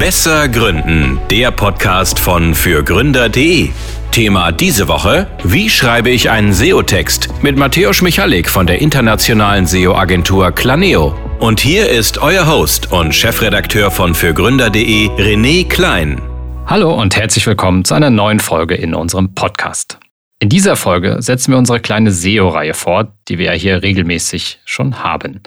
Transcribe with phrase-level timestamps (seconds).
[0.00, 3.68] Besser Gründen, der Podcast von fürgründer.de.
[4.10, 7.28] Thema diese Woche: Wie schreibe ich einen SEO-Text?
[7.42, 11.14] Mit Matthäus Michalik von der internationalen SEO-Agentur Claneo.
[11.38, 16.18] Und hier ist euer Host und Chefredakteur von fürgründer.de, René Klein.
[16.64, 19.98] Hallo und herzlich willkommen zu einer neuen Folge in unserem Podcast.
[20.38, 25.04] In dieser Folge setzen wir unsere kleine SEO-Reihe fort, die wir ja hier regelmäßig schon
[25.04, 25.42] haben.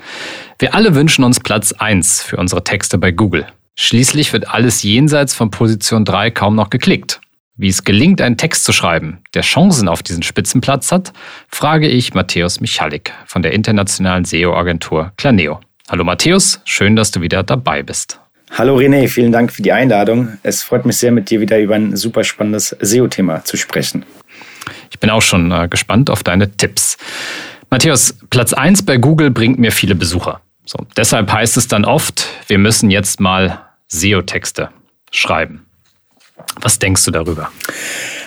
[0.59, 3.47] Wir alle wünschen uns Platz 1 für unsere Texte bei Google.
[3.75, 7.19] Schließlich wird alles jenseits von Position 3 kaum noch geklickt.
[7.55, 11.13] Wie es gelingt, einen Text zu schreiben, der Chancen auf diesen Spitzenplatz hat,
[11.49, 15.59] frage ich Matthäus Michalik von der internationalen SEO-Agentur Claneo.
[15.89, 18.19] Hallo Matthäus, schön, dass du wieder dabei bist.
[18.51, 20.37] Hallo René, vielen Dank für die Einladung.
[20.43, 24.05] Es freut mich sehr, mit dir wieder über ein super spannendes SEO-Thema zu sprechen.
[24.91, 26.97] Ich bin auch schon äh, gespannt auf deine Tipps.
[27.71, 30.41] Matthäus, Platz 1 bei Google bringt mir viele Besucher.
[30.65, 33.62] So, deshalb heißt es dann oft, wir müssen jetzt mal
[33.93, 34.69] SEO-Texte
[35.11, 35.65] schreiben.
[36.59, 37.51] Was denkst du darüber?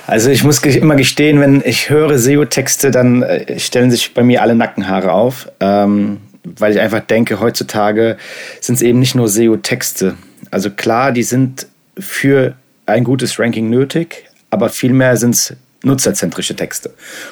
[0.06, 4.42] Also ich muss immer gestehen, wenn ich höre SEO-Texte, dann äh, stellen sich bei mir
[4.42, 8.16] alle Nackenhaare auf, ähm, weil ich einfach denke, heutzutage
[8.60, 10.14] sind es eben nicht nur SEO-Texte.
[10.52, 11.66] Also klar, die sind
[11.98, 12.54] für
[12.86, 15.56] ein gutes Ranking nötig, aber vielmehr sind es
[15.86, 16.90] nutzerzentrische Texte.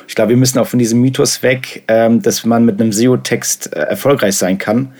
[0.08, 3.74] Ich glaube, wir müssen auch von diesem Mythos weg, ähm, dass man mit einem SEO-Text
[3.74, 4.92] äh, erfolgreich sein kann,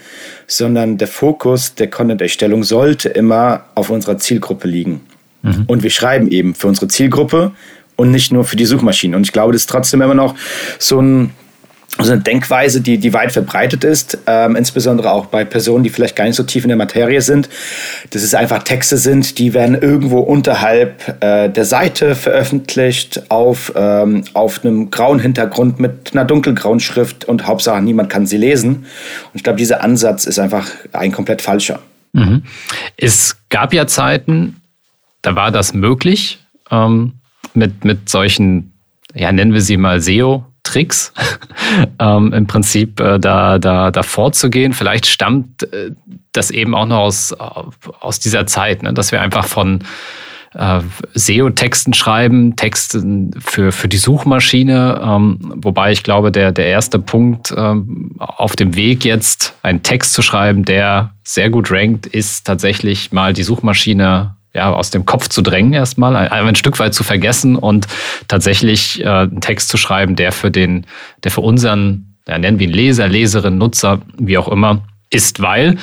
[0.45, 5.01] sondern der Fokus der Content-Erstellung sollte immer auf unserer Zielgruppe liegen.
[5.41, 5.63] Mhm.
[5.67, 7.53] Und wir schreiben eben für unsere Zielgruppe
[7.95, 9.15] und nicht nur für die Suchmaschine.
[9.15, 10.35] Und ich glaube, das ist trotzdem immer noch
[10.77, 11.31] so ein
[11.97, 16.15] also eine Denkweise, die, die weit verbreitet ist, ähm, insbesondere auch bei Personen, die vielleicht
[16.15, 17.47] gar nicht so tief in der Materie sind,
[18.09, 24.25] dass es einfach Texte sind, die werden irgendwo unterhalb äh, der Seite veröffentlicht auf, ähm,
[24.33, 28.75] auf einem grauen Hintergrund mit einer dunkelgrauen Schrift und Hauptsache niemand kann sie lesen.
[28.75, 31.79] Und ich glaube, dieser Ansatz ist einfach ein komplett falscher.
[32.11, 32.43] Mhm.
[32.97, 34.57] Es gab ja Zeiten,
[35.21, 36.39] da war das möglich
[36.71, 37.13] ähm,
[37.53, 38.73] mit, mit solchen,
[39.13, 40.45] ja, nennen wir sie mal SEO.
[40.65, 41.13] Tricks,
[41.99, 44.73] ähm, im Prinzip äh, da, da, da vorzugehen.
[44.73, 45.91] Vielleicht stammt äh,
[46.33, 48.93] das eben auch noch aus, aus dieser Zeit, ne?
[48.93, 49.83] dass wir einfach von
[50.55, 50.81] äh,
[51.13, 55.01] SEO-Texten schreiben, Texten für, für die Suchmaschine.
[55.03, 60.13] Ähm, wobei ich glaube, der, der erste Punkt ähm, auf dem Weg jetzt, einen Text
[60.13, 65.27] zu schreiben, der sehr gut rankt, ist tatsächlich mal die Suchmaschine ja, aus dem Kopf
[65.27, 67.87] zu drängen erstmal, ein, ein Stück weit zu vergessen und
[68.27, 70.85] tatsächlich äh, einen Text zu schreiben, der für den,
[71.23, 75.77] der für unseren, ja, nennen wir ihn Leser, Leserin, Nutzer, wie auch immer, ist, weil,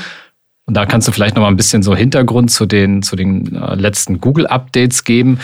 [0.65, 3.55] und da kannst du vielleicht noch mal ein bisschen so Hintergrund zu den, zu den
[3.55, 5.39] äh, letzten Google-Updates geben.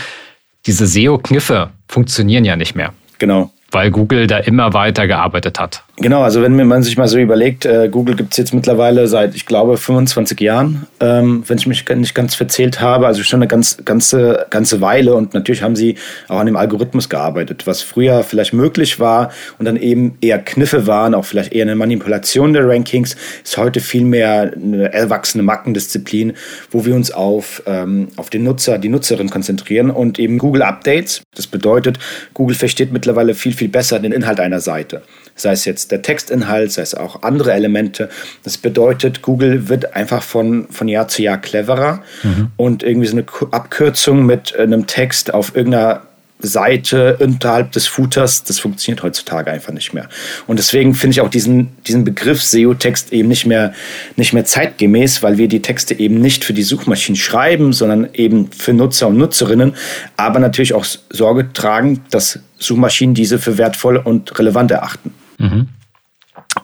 [0.67, 2.95] Diese SEO-Kniffe funktionieren ja nicht mehr.
[3.19, 3.53] Genau.
[3.71, 5.85] Weil Google da immer weiter gearbeitet hat.
[6.01, 9.35] Genau, also wenn man sich mal so überlegt, äh, Google gibt es jetzt mittlerweile seit,
[9.35, 13.49] ich glaube, 25 Jahren, ähm, wenn ich mich nicht ganz verzählt habe, also schon eine
[13.49, 15.97] ganz, ganze, ganze Weile und natürlich haben sie
[16.29, 20.87] auch an dem Algorithmus gearbeitet, was früher vielleicht möglich war und dann eben eher Kniffe
[20.87, 26.35] waren, auch vielleicht eher eine Manipulation der Rankings, ist heute vielmehr eine erwachsene Mackendisziplin,
[26.71, 31.23] wo wir uns auf, ähm, auf den Nutzer, die Nutzerin konzentrieren und eben Google Updates.
[31.35, 31.99] Das bedeutet,
[32.35, 35.03] Google versteht mittlerweile viel, viel besser den Inhalt einer Seite
[35.41, 38.09] sei es jetzt der Textinhalt, sei es auch andere Elemente.
[38.45, 42.51] Das bedeutet, Google wird einfach von, von Jahr zu Jahr cleverer mhm.
[42.57, 46.03] und irgendwie so eine Abkürzung mit einem Text auf irgendeiner
[46.41, 50.09] Seite unterhalb des Footers, das funktioniert heutzutage einfach nicht mehr.
[50.47, 53.73] Und deswegen finde ich auch diesen, diesen Begriff SEO-Text eben nicht mehr,
[54.17, 58.53] nicht mehr zeitgemäß, weil wir die Texte eben nicht für die Suchmaschinen schreiben, sondern eben
[58.53, 59.75] für Nutzer und Nutzerinnen,
[60.17, 65.13] aber natürlich auch Sorge tragen, dass Suchmaschinen diese für wertvoll und relevant erachten.
[65.39, 65.69] Mhm.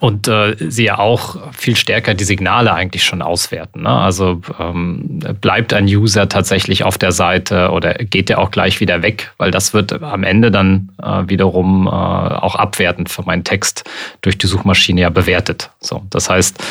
[0.01, 3.83] Und äh, sie ja auch viel stärker die Signale eigentlich schon auswerten.
[3.83, 3.91] Ne?
[3.91, 9.03] Also ähm, bleibt ein User tatsächlich auf der Seite oder geht der auch gleich wieder
[9.03, 13.85] weg, weil das wird am Ende dann äh, wiederum äh, auch abwertend für meinen Text
[14.21, 15.71] durch die Suchmaschine ja bewertet.
[15.81, 16.63] So, das heißt,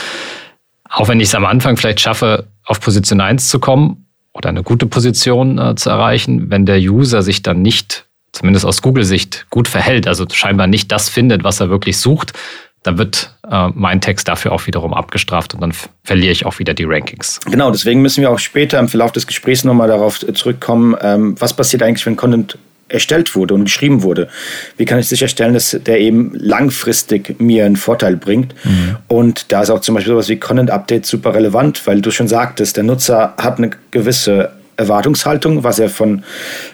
[0.89, 4.63] auch wenn ich es am Anfang vielleicht schaffe, auf Position 1 zu kommen oder eine
[4.63, 9.68] gute Position äh, zu erreichen, wenn der User sich dann nicht zumindest aus Google-Sicht gut
[9.68, 12.33] verhält, also scheinbar nicht das findet, was er wirklich sucht,
[12.81, 16.74] dann wird äh, mein Text dafür auch wiederum abgestraft und dann verliere ich auch wieder
[16.74, 17.39] die Rankings.
[17.45, 21.56] Genau, deswegen müssen wir auch später im Verlauf des Gesprächs nochmal darauf zurückkommen, ähm, was
[21.56, 22.57] passiert eigentlich, wenn Content
[22.89, 24.27] erstellt wurde und geschrieben wurde.
[24.77, 28.53] Wie kann ich sicherstellen, dass der eben langfristig mir einen Vorteil bringt?
[28.63, 28.97] Mhm.
[29.07, 32.27] Und da ist auch zum Beispiel sowas wie Content Update super relevant, weil du schon
[32.27, 36.23] sagtest, der Nutzer hat eine gewisse Erwartungshaltung, was er von,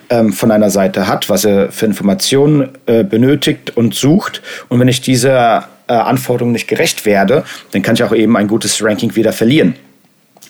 [0.10, 4.42] ähm, von einer Seite hat, was er für Informationen äh, benötigt und sucht.
[4.70, 8.48] Und wenn ich dieser äh, Anforderung nicht gerecht werde, dann kann ich auch eben ein
[8.48, 9.76] gutes Ranking wieder verlieren.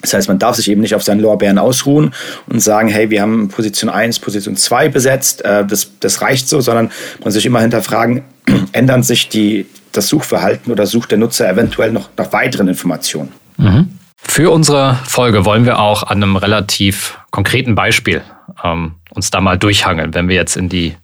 [0.02, 2.14] Das heißt, man darf sich eben nicht auf seinen Lorbeeren ausruhen
[2.48, 6.62] und sagen, hey, wir haben Position 1, Position 2 besetzt, äh, das, das reicht so,
[6.62, 6.92] sondern
[7.24, 8.24] man sich immer hinterfragen,
[8.72, 13.32] ändern sich die, das Suchverhalten oder sucht der Nutzer eventuell noch nach weiteren Informationen.
[13.58, 13.99] Mhm.
[14.22, 18.22] Für unsere Folge wollen wir auch an einem relativ konkreten Beispiel
[18.64, 20.96] ähm, uns da mal durchhangeln, wenn wir jetzt in die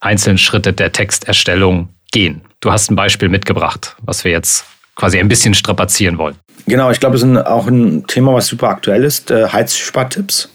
[0.00, 2.42] einzelnen Schritte der Texterstellung gehen.
[2.60, 4.64] Du hast ein Beispiel mitgebracht, was wir jetzt
[4.94, 6.36] quasi ein bisschen strapazieren wollen.
[6.66, 10.50] Genau, ich glaube, es ist auch ein Thema, was super aktuell ist, äh, Heizspartipps,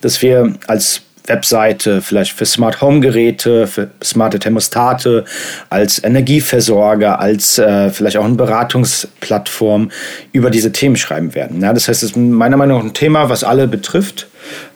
[0.00, 5.24] dass wir als Webseite, vielleicht für Smart Home Geräte, für smarte Thermostate,
[5.70, 9.90] als Energieversorger, als äh, vielleicht auch eine Beratungsplattform
[10.32, 11.62] über diese Themen schreiben werden.
[11.62, 14.26] Ja, das heißt, es ist meiner Meinung nach ein Thema, was alle betrifft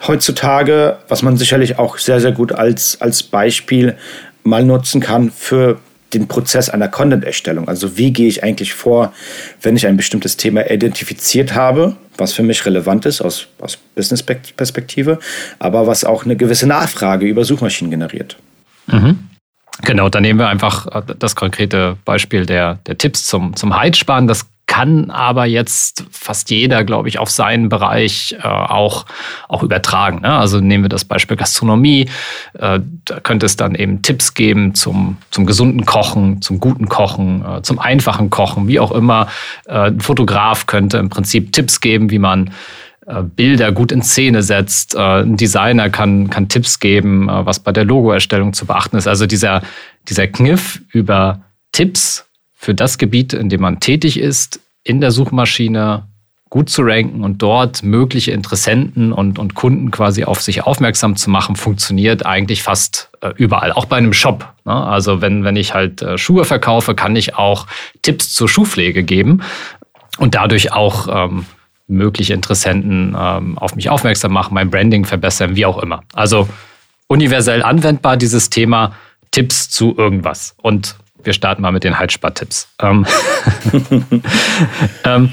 [0.07, 3.97] heutzutage, was man sicherlich auch sehr, sehr gut als, als Beispiel
[4.43, 5.79] mal nutzen kann für
[6.15, 7.69] den Prozess einer Content-Erstellung.
[7.69, 9.13] Also wie gehe ich eigentlich vor,
[9.61, 15.19] wenn ich ein bestimmtes Thema identifiziert habe, was für mich relevant ist aus, aus Business-Perspektive,
[15.59, 18.37] aber was auch eine gewisse Nachfrage über Suchmaschinen generiert.
[18.87, 19.29] Mhm.
[19.83, 24.27] Genau, dann nehmen wir einfach das konkrete Beispiel der, der Tipps zum, zum Heizsparen.
[24.27, 24.47] Das
[24.79, 29.07] kann aber jetzt fast jeder, glaube ich, auf seinen Bereich äh, auch,
[29.49, 30.21] auch übertragen.
[30.21, 30.33] Ne?
[30.33, 32.09] Also nehmen wir das Beispiel Gastronomie.
[32.53, 37.45] Äh, da könnte es dann eben Tipps geben zum, zum gesunden Kochen, zum guten Kochen,
[37.45, 39.27] äh, zum einfachen Kochen, wie auch immer.
[39.67, 42.53] Äh, ein Fotograf könnte im Prinzip Tipps geben, wie man
[43.09, 44.95] äh, Bilder gut in Szene setzt.
[44.95, 49.09] Äh, ein Designer kann, kann Tipps geben, was bei der Logoerstellung zu beachten ist.
[49.09, 49.61] Also dieser,
[50.09, 51.41] dieser Kniff über
[51.73, 56.09] Tipps für das Gebiet, in dem man tätig ist, in der Suchmaschine
[56.51, 61.29] gut zu ranken und dort mögliche Interessenten und, und Kunden quasi auf sich aufmerksam zu
[61.31, 64.51] machen, funktioniert eigentlich fast äh, überall, auch bei einem Shop.
[64.65, 64.73] Ne?
[64.73, 67.67] Also wenn, wenn ich halt äh, Schuhe verkaufe, kann ich auch
[68.03, 69.43] Tipps zur Schuhpflege geben
[70.19, 71.45] und dadurch auch ähm,
[71.87, 76.03] mögliche Interessenten ähm, auf mich aufmerksam machen, mein Branding verbessern, wie auch immer.
[76.15, 76.49] Also
[77.09, 78.95] universell anwendbar dieses Thema
[79.31, 80.55] Tipps zu irgendwas.
[80.63, 82.69] Und wir starten mal mit den Heizspartipps.
[82.81, 83.07] Ähm,
[85.05, 85.31] ähm,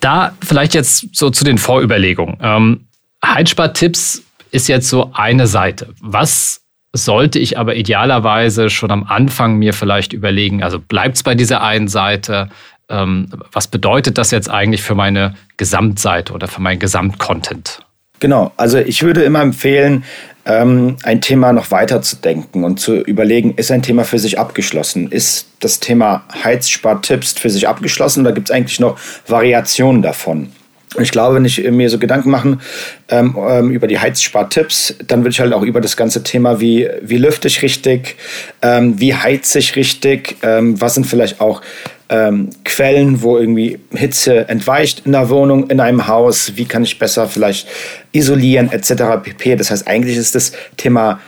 [0.00, 2.38] da vielleicht jetzt so zu den Vorüberlegungen.
[2.40, 2.86] Ähm,
[3.24, 5.94] Heizspartipps ist jetzt so eine Seite.
[6.00, 6.62] Was
[6.92, 10.62] sollte ich aber idealerweise schon am Anfang mir vielleicht überlegen?
[10.62, 12.48] Also bleibt es bei dieser einen Seite?
[12.88, 17.80] Ähm, was bedeutet das jetzt eigentlich für meine Gesamtseite oder für meinen Gesamtcontent?
[18.20, 20.04] Genau, also ich würde immer empfehlen,
[20.44, 24.38] ähm, ein Thema noch weiter zu denken und zu überlegen, ist ein Thema für sich
[24.38, 25.10] abgeschlossen?
[25.12, 30.50] Ist das Thema Heizspartipps für sich abgeschlossen oder gibt es eigentlich noch Variationen davon?
[30.98, 32.58] Ich glaube, wenn ich mir so Gedanken mache
[33.10, 36.88] ähm, ähm, über die Heizspartipps, dann würde ich halt auch über das ganze Thema, wie,
[37.02, 38.16] wie lüfte ich richtig,
[38.62, 41.60] ähm, wie heize ich richtig, ähm, was sind vielleicht auch
[42.08, 46.98] ähm, Quellen, wo irgendwie Hitze entweicht in der Wohnung, in einem Haus, wie kann ich
[46.98, 47.68] besser vielleicht
[48.12, 49.22] isolieren etc.
[49.22, 49.56] pp.
[49.56, 51.20] Das heißt, eigentlich ist das Thema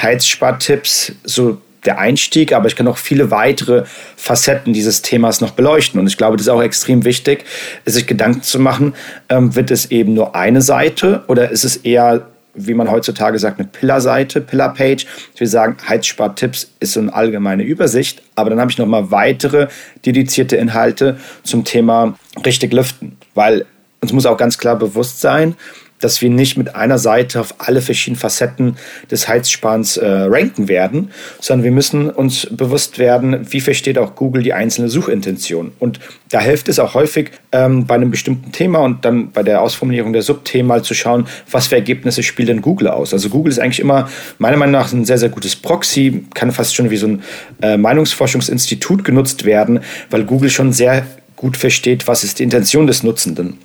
[0.00, 3.84] Heizspartipps so der Einstieg, aber ich kann auch viele weitere
[4.16, 6.00] Facetten dieses Themas noch beleuchten.
[6.00, 7.44] Und ich glaube, das ist auch extrem wichtig,
[7.86, 8.94] sich Gedanken zu machen,
[9.28, 12.26] ähm, wird es eben nur eine Seite oder ist es eher
[12.60, 15.06] wie man heutzutage sagt, eine Pillar-Seite, Pillar-Page.
[15.34, 19.10] Ich will sagen, Heizspartipps ist so eine allgemeine Übersicht, aber dann habe ich noch mal
[19.10, 19.68] weitere
[20.04, 23.64] dedizierte Inhalte zum Thema richtig lüften, weil
[24.00, 25.56] uns muss auch ganz klar bewusst sein,
[26.00, 28.76] dass wir nicht mit einer Seite auf alle verschiedenen Facetten
[29.10, 34.42] des Heizsparens äh, ranken werden, sondern wir müssen uns bewusst werden, wie versteht auch Google
[34.42, 35.72] die einzelne Suchintention.
[35.78, 36.00] Und
[36.30, 40.12] da hilft es auch häufig ähm, bei einem bestimmten Thema und dann bei der Ausformulierung
[40.12, 43.12] der Subthemen mal zu schauen, was für Ergebnisse spielt denn Google aus.
[43.12, 46.74] Also Google ist eigentlich immer meiner Meinung nach ein sehr, sehr gutes Proxy, kann fast
[46.74, 47.22] schon wie so ein
[47.62, 53.02] äh, Meinungsforschungsinstitut genutzt werden, weil Google schon sehr gut versteht, was ist die Intention des
[53.02, 53.58] Nutzenden.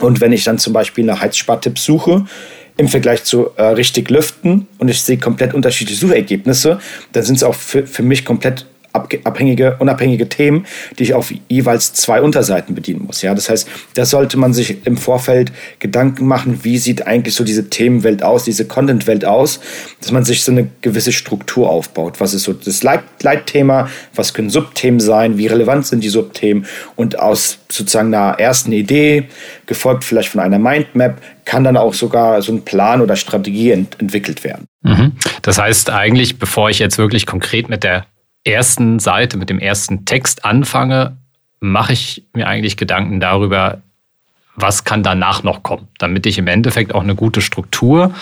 [0.00, 2.24] Und wenn ich dann zum Beispiel nach Heizspartipps suche,
[2.76, 6.80] im Vergleich zu äh, richtig lüften und ich sehe komplett unterschiedliche Suchergebnisse,
[7.12, 10.66] dann sind es auch für, für mich komplett abhängige, unabhängige Themen,
[10.98, 13.22] die ich auf jeweils zwei Unterseiten bedienen muss.
[13.22, 17.44] Ja, das heißt, da sollte man sich im Vorfeld Gedanken machen, wie sieht eigentlich so
[17.44, 19.60] diese Themenwelt aus, diese Content-Welt aus,
[20.00, 22.20] dass man sich so eine gewisse Struktur aufbaut.
[22.20, 23.88] Was ist so das Leit Leitthema?
[24.14, 25.38] Was können Subthemen sein?
[25.38, 26.66] Wie relevant sind die Subthemen?
[26.96, 29.28] Und aus sozusagen einer ersten Idee,
[29.66, 33.96] gefolgt vielleicht von einer Mindmap, kann dann auch sogar so ein Plan oder Strategie ent
[34.00, 34.66] entwickelt werden.
[34.82, 35.12] Mhm.
[35.42, 38.06] Das heißt eigentlich, bevor ich jetzt wirklich konkret mit der
[38.44, 41.16] ersten Seite, mit dem ersten Text anfange,
[41.60, 43.82] mache ich mir eigentlich Gedanken darüber,
[44.56, 48.14] was kann danach noch kommen, damit ich im Endeffekt auch eine gute Struktur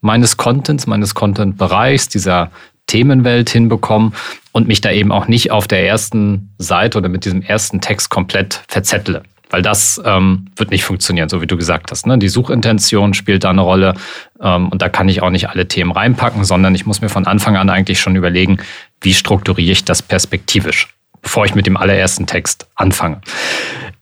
[0.00, 2.50] meines Contents, meines Content-Bereichs, dieser
[2.86, 4.12] Themenwelt hinbekomme
[4.52, 8.10] und mich da eben auch nicht auf der ersten Seite oder mit diesem ersten Text
[8.10, 9.22] komplett verzettle.
[9.50, 12.06] Weil das ähm, wird nicht funktionieren, so wie du gesagt hast.
[12.06, 12.18] Ne?
[12.18, 13.94] Die Suchintention spielt da eine Rolle
[14.40, 17.26] ähm, und da kann ich auch nicht alle Themen reinpacken, sondern ich muss mir von
[17.26, 18.58] Anfang an eigentlich schon überlegen,
[19.00, 20.88] wie strukturiere ich das perspektivisch,
[21.22, 23.20] bevor ich mit dem allerersten Text anfange.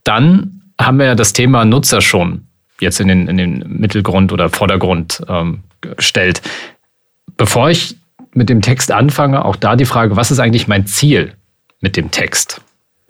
[0.03, 2.47] Dann haben wir ja das Thema Nutzer schon
[2.81, 6.43] jetzt in den, in den Mittelgrund oder Vordergrund ähm, gestellt.
[7.37, 7.97] Bevor ich
[8.33, 11.35] mit dem Text anfange, auch da die Frage, was ist eigentlich mein Ziel
[11.81, 12.61] mit dem Text?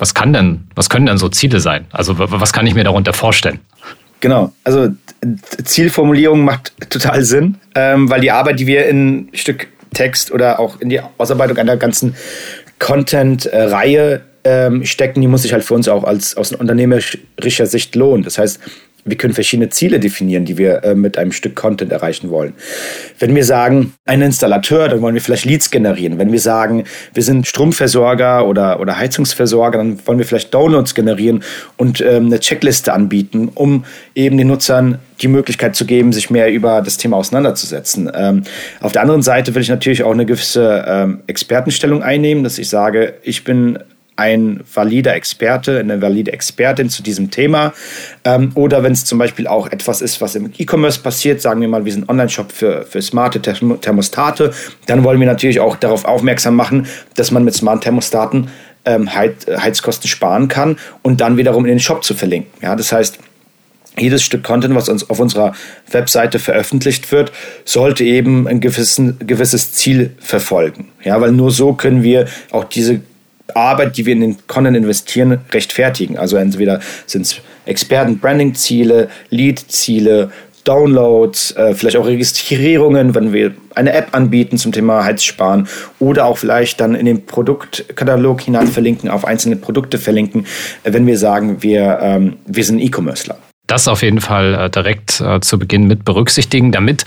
[0.04, 1.87] Was kann denn, was können denn so Ziele sein?
[1.90, 3.61] Also was kann ich mir darunter vorstellen?
[4.20, 4.90] Genau, also
[5.64, 10.78] Zielformulierung macht total Sinn, ähm, weil die Arbeit, die wir in Stück Text oder auch
[10.78, 12.16] in die Ausarbeitung einer ganzen
[12.80, 18.25] Content-Reihe ähm, stecken, die muss sich halt für uns auch als aus unternehmerischer Sicht lohnen.
[18.25, 18.61] Das heißt,
[19.04, 22.54] wir können verschiedene Ziele definieren, die wir äh, mit einem Stück Content erreichen wollen.
[23.18, 26.18] Wenn wir sagen, ein Installateur, dann wollen wir vielleicht Leads generieren.
[26.18, 31.42] Wenn wir sagen, wir sind Stromversorger oder, oder Heizungsversorger, dann wollen wir vielleicht Downloads generieren
[31.76, 33.84] und ähm, eine Checkliste anbieten, um
[34.14, 38.11] eben den Nutzern die Möglichkeit zu geben, sich mehr über das Thema auseinanderzusetzen.
[38.14, 38.42] Ähm,
[38.80, 42.68] auf der anderen Seite will ich natürlich auch eine gewisse ähm, Expertenstellung einnehmen, dass ich
[42.68, 43.78] sage, ich bin
[44.16, 47.73] ein valider Experte, eine valide Expertin zu diesem Thema.
[48.25, 51.68] Ähm, oder wenn es zum Beispiel auch etwas ist, was im E-Commerce passiert, sagen wir
[51.68, 54.52] mal, wir sind Online-Shop für, für smarte Thermostate,
[54.87, 58.49] dann wollen wir natürlich auch darauf aufmerksam machen, dass man mit smarten Thermostaten
[58.85, 62.52] ähm, Heizkosten sparen kann und dann wiederum in den Shop zu verlinken.
[62.62, 63.18] Ja, das heißt,
[63.99, 65.54] jedes Stück Content, was uns auf unserer
[65.90, 67.33] Webseite veröffentlicht wird,
[67.64, 70.88] sollte eben ein gewissen, gewisses Ziel verfolgen.
[71.04, 73.00] Ja, weil nur so können wir auch diese
[73.54, 76.18] Arbeit, die wir in den Content investieren, rechtfertigen.
[76.18, 80.30] Also entweder sind es Experten-Branding-Ziele, Lead-Ziele,
[80.64, 86.38] Downloads, äh, vielleicht auch Registrierungen, wenn wir eine App anbieten zum Thema Heizsparen oder auch
[86.38, 90.46] vielleicht dann in den Produktkatalog hinein verlinken, auf einzelne Produkte verlinken,
[90.84, 93.36] äh, wenn wir sagen, wir, ähm, wir sind E-Commercer.
[93.66, 97.04] Das auf jeden Fall äh, direkt äh, zu Beginn mit berücksichtigen, damit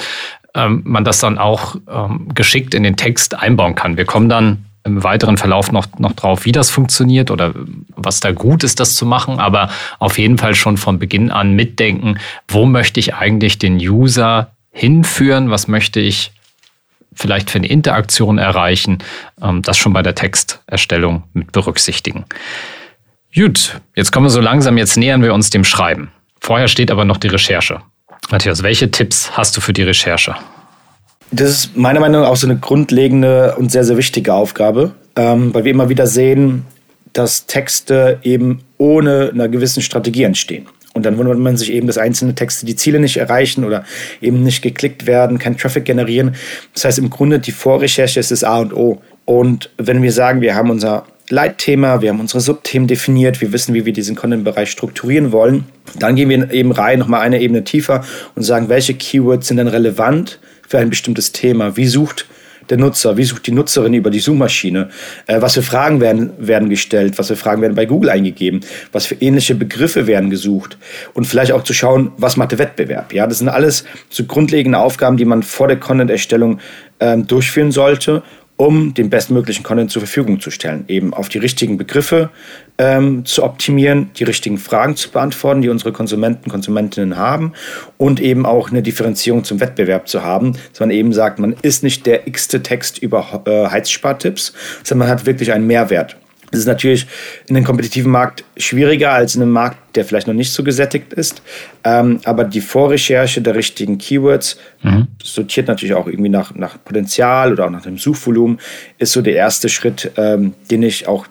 [0.55, 3.97] ähm, man das dann auch ähm, geschickt in den Text einbauen kann.
[3.97, 7.53] Wir kommen dann im weiteren Verlauf noch, noch drauf, wie das funktioniert oder
[7.95, 9.39] was da gut ist, das zu machen.
[9.39, 12.17] Aber auf jeden Fall schon von Beginn an mitdenken,
[12.47, 15.51] wo möchte ich eigentlich den User hinführen?
[15.51, 16.31] Was möchte ich
[17.13, 18.99] vielleicht für eine Interaktion erreichen?
[19.41, 22.25] Ähm, das schon bei der Texterstellung mit berücksichtigen.
[23.35, 26.11] Gut, jetzt kommen wir so langsam, jetzt nähern wir uns dem Schreiben.
[26.39, 27.81] Vorher steht aber noch die Recherche.
[28.31, 30.35] Matthias, welche Tipps hast du für die Recherche?
[31.31, 35.53] Das ist meiner Meinung nach auch so eine grundlegende und sehr, sehr wichtige Aufgabe, ähm,
[35.53, 36.65] weil wir immer wieder sehen,
[37.13, 40.67] dass Texte eben ohne einer gewissen Strategie entstehen.
[40.93, 43.83] Und dann wundert man sich eben, dass einzelne Texte die Ziele nicht erreichen oder
[44.21, 46.35] eben nicht geklickt werden, kein Traffic generieren.
[46.73, 49.01] Das heißt, im Grunde die Vorrecherche ist das A und O.
[49.25, 53.73] Und wenn wir sagen, wir haben unser Leitthema, wir haben unsere Subthemen definiert, wir wissen,
[53.73, 55.65] wie wir diesen Content-Bereich strukturieren wollen,
[55.99, 58.03] dann gehen wir eben rein, nochmal eine Ebene tiefer
[58.35, 61.77] und sagen, welche Keywords sind denn relevant für ein bestimmtes Thema?
[61.77, 62.25] Wie sucht
[62.69, 64.89] der Nutzer, wie sucht die Nutzerin über die Suchmaschine?
[65.25, 67.17] Äh, was für Fragen werden, werden gestellt?
[67.17, 68.61] Was für Fragen werden bei Google eingegeben?
[68.91, 70.77] Was für ähnliche Begriffe werden gesucht?
[71.13, 73.13] Und vielleicht auch zu schauen, was macht der Wettbewerb?
[73.13, 76.59] Ja, das sind alles so grundlegende Aufgaben, die man vor der Content-Erstellung
[76.99, 78.23] ähm, durchführen sollte
[78.57, 80.83] um den bestmöglichen Content zur Verfügung zu stellen.
[80.87, 82.31] Eben auf die richtigen Begriffe
[82.77, 87.53] ähm, zu optimieren, die richtigen Fragen zu beantworten, die unsere Konsumenten, Konsumentinnen haben
[87.97, 91.83] und eben auch eine Differenzierung zum Wettbewerb zu haben, dass man eben sagt, man ist
[91.83, 94.53] nicht der x-te Text über äh, Heizspartipps,
[94.83, 96.17] sondern man hat wirklich einen Mehrwert.
[96.51, 97.07] Das ist natürlich
[97.47, 101.11] in einem kompetitiven Markt schwieriger als in einem Markt, der vielleicht noch nicht so gesättigt
[101.11, 101.41] ist.
[101.83, 105.07] Ähm, aber die Vorrecherche der richtigen Keywords mhm.
[105.21, 108.59] sortiert natürlich auch irgendwie nach, nach Potenzial oder auch nach dem Suchvolumen,
[108.97, 111.27] ist so der erste Schritt, ähm, den ich auch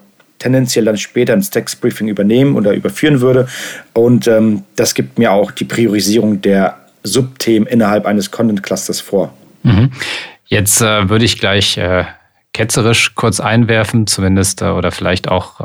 [0.46, 3.48] tendenziell dann später ins Textbriefing übernehmen oder überführen würde.
[3.94, 9.34] Und ähm, das gibt mir auch die Priorisierung der Subthemen innerhalb eines Content Clusters vor.
[9.64, 9.90] Mhm.
[10.46, 12.04] Jetzt äh, würde ich gleich äh,
[12.52, 15.64] ketzerisch kurz einwerfen, zumindest, äh, oder vielleicht auch, äh,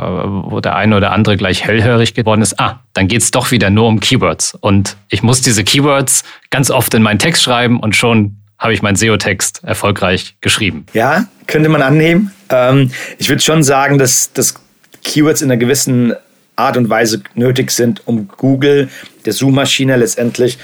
[0.52, 3.70] wo der eine oder andere gleich hellhörig geworden ist, ah, dann geht es doch wieder
[3.70, 4.56] nur um Keywords.
[4.56, 8.82] Und ich muss diese Keywords ganz oft in meinen Text schreiben und schon habe ich
[8.82, 10.86] meinen SEO-Text erfolgreich geschrieben.
[10.94, 12.32] Ja, könnte man annehmen.
[12.50, 14.56] Ähm, ich würde schon sagen, dass, dass
[15.03, 16.13] Keywords in einer gewissen
[16.55, 18.89] Art und Weise nötig sind, um Google,
[19.25, 20.58] der Suchmaschine letztendlich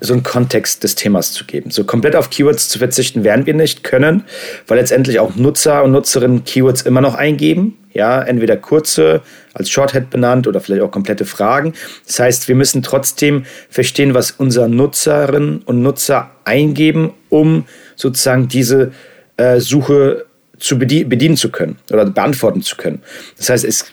[0.00, 1.70] so einen Kontext des Themas zu geben.
[1.70, 4.24] So komplett auf Keywords zu verzichten werden wir nicht können,
[4.66, 7.76] weil letztendlich auch Nutzer und Nutzerinnen Keywords immer noch eingeben.
[7.92, 9.20] Ja, entweder kurze,
[9.52, 11.74] als Shorthead benannt oder vielleicht auch komplette Fragen.
[12.06, 17.66] Das heißt, wir müssen trotzdem verstehen, was unsere Nutzerinnen und Nutzer eingeben, um
[17.96, 18.92] sozusagen diese
[19.36, 20.26] äh, Suche
[20.60, 23.02] zu bedienen zu können oder beantworten zu können.
[23.36, 23.86] Das heißt, es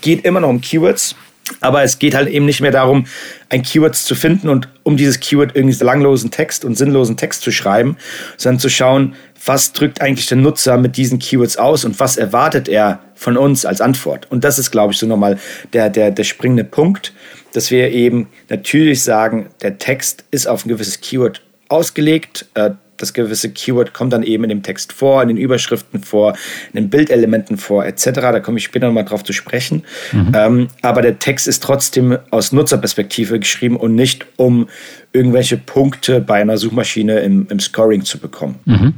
[0.00, 1.14] geht immer noch um Keywords,
[1.60, 3.06] Aber es geht halt eben nicht mehr darum,
[3.50, 7.52] ein Keyword zu finden und um dieses Keyword irgendwie langlosen Text und sinnlosen Text zu
[7.52, 7.96] schreiben,
[8.36, 12.68] sondern zu schauen, was drückt eigentlich der Nutzer mit diesen Keywords aus und was erwartet
[12.68, 14.26] er von uns als Antwort.
[14.30, 15.38] Und das ist, glaube ich, so nochmal
[15.72, 17.12] der, der, der springende Punkt,
[17.52, 22.46] dass wir eben natürlich sagen, der Text ist auf ein gewisses Keyword ausgelegt.
[22.54, 26.34] Äh, das gewisse Keyword kommt dann eben in dem Text vor, in den Überschriften vor,
[26.72, 28.10] in den Bildelementen vor, etc.
[28.12, 29.84] Da komme ich später nochmal drauf zu sprechen.
[30.12, 30.32] Mhm.
[30.34, 34.68] Ähm, aber der Text ist trotzdem aus Nutzerperspektive geschrieben und nicht um
[35.12, 38.56] irgendwelche Punkte bei einer Suchmaschine im, im Scoring zu bekommen.
[38.64, 38.94] Mhm.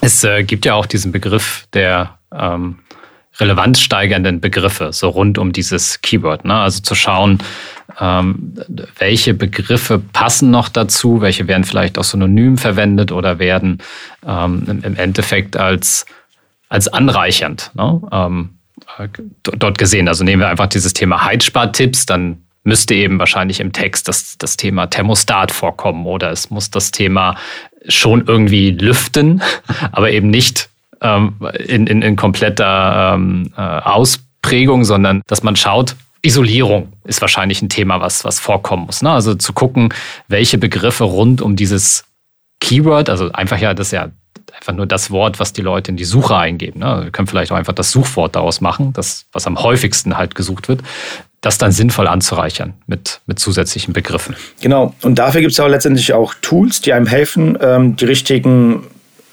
[0.00, 2.78] Es äh, gibt ja auch diesen Begriff der ähm,
[3.40, 6.44] relevanzsteigernden Begriffe, so rund um dieses Keyword.
[6.44, 6.54] Ne?
[6.54, 7.38] Also zu schauen,
[8.00, 8.54] ähm,
[8.98, 13.78] welche Begriffe passen noch dazu, welche werden vielleicht auch synonym verwendet oder werden
[14.26, 16.06] ähm, im, Endeffekt als,
[16.68, 18.00] als anreichernd ne?
[18.12, 18.50] ähm,
[19.42, 20.08] dort gesehen.
[20.08, 24.56] Also nehmen wir einfach dieses Thema Heizspartipps, dann müsste eben wahrscheinlich im Text das, das
[24.56, 27.36] Thema Thermostat vorkommen oder es muss das Thema
[27.88, 29.42] schon irgendwie lüften,
[29.92, 30.68] aber eben nicht
[31.00, 33.16] in, in, in kompletter
[33.56, 39.02] äh, Ausprägung, sondern dass man schaut, Isolierung ist wahrscheinlich ein Thema, was, was vorkommen muss.
[39.02, 39.10] Ne?
[39.10, 39.94] Also zu gucken,
[40.26, 42.04] welche Begriffe rund um dieses
[42.60, 44.10] Keyword, also einfach ja, das ist ja
[44.54, 46.80] einfach nur das Wort, was die Leute in die Suche eingeben.
[46.80, 47.00] Ne?
[47.04, 50.68] Wir können vielleicht auch einfach das Suchwort daraus machen, das, was am häufigsten halt gesucht
[50.68, 50.82] wird,
[51.40, 54.34] das dann sinnvoll anzureichern mit, mit zusätzlichen Begriffen.
[54.60, 58.84] Genau, und dafür gibt es auch letztendlich auch Tools, die einem helfen, ähm, die richtigen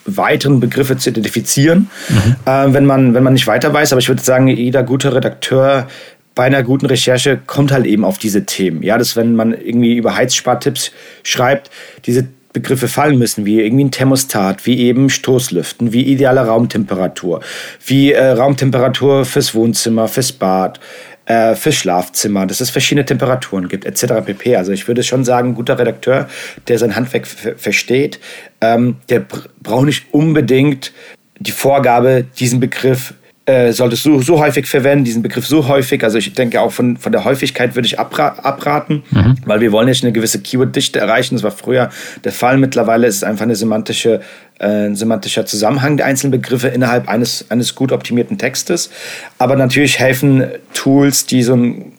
[0.06, 2.36] weiteren Begriffe zu identifizieren, mhm.
[2.46, 3.92] äh, wenn, man, wenn man nicht weiter weiß.
[3.92, 5.88] Aber ich würde sagen, jeder gute Redakteur
[6.36, 8.84] bei einer guten Recherche kommt halt eben auf diese Themen.
[8.84, 10.92] Ja, dass wenn man irgendwie über Heizspartipps
[11.24, 11.72] schreibt,
[12.06, 17.42] diese Begriffe fallen müssen, wie irgendwie ein Thermostat, wie eben Stoßlüften, wie ideale Raumtemperatur,
[17.86, 20.80] wie äh, Raumtemperatur fürs Wohnzimmer, fürs Bad,
[21.26, 24.26] äh, fürs Schlafzimmer, dass es verschiedene Temperaturen gibt, etc.
[24.26, 24.56] pp.
[24.56, 26.30] Also ich würde schon sagen, ein guter Redakteur,
[26.68, 28.20] der sein Handwerk versteht,
[28.62, 29.26] ähm, der
[29.62, 30.94] braucht nicht unbedingt
[31.40, 33.14] die Vorgabe, diesen Begriff
[33.46, 36.04] äh, solltest du so häufig verwenden, diesen Begriff so häufig.
[36.04, 39.36] Also ich denke auch von, von der Häufigkeit würde ich abra abraten, mhm.
[39.46, 41.36] weil wir wollen jetzt eine gewisse Keyword-Dichte erreichen.
[41.36, 41.90] Das war früher
[42.24, 42.58] der Fall.
[42.58, 44.22] Mittlerweile ist es einfach eine semantische,
[44.60, 48.90] äh, ein semantischer Zusammenhang der einzelnen Begriffe innerhalb eines, eines gut optimierten Textes.
[49.38, 51.92] Aber natürlich helfen Tools, die so ein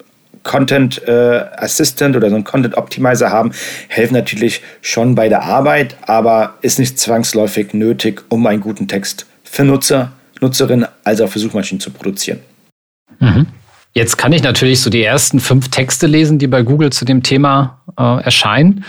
[0.43, 3.51] Content äh, Assistant oder so ein Content Optimizer haben,
[3.87, 9.25] helfen natürlich schon bei der Arbeit, aber ist nicht zwangsläufig nötig, um einen guten Text
[9.43, 12.39] für Nutzer Nutzerin als auch für Suchmaschinen zu produzieren.
[13.19, 13.47] Mhm.
[13.93, 17.23] Jetzt kann ich natürlich so die ersten fünf Texte lesen, die bei Google zu dem
[17.23, 18.85] Thema äh, erscheinen.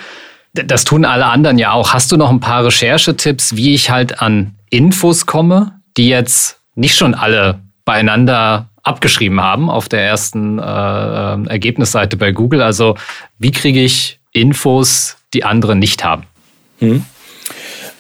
[0.53, 1.95] Das tun alle anderen ja auch.
[1.95, 6.97] Hast du noch ein paar Recherchetipps, wie ich halt an Infos komme, die jetzt nicht
[6.97, 12.63] schon alle beieinander abgeschrieben haben auf der ersten äh, Ergebnisseite bei Google?
[12.63, 12.97] Also
[13.39, 16.25] wie kriege ich Infos, die andere nicht haben?
[16.81, 17.05] Hm.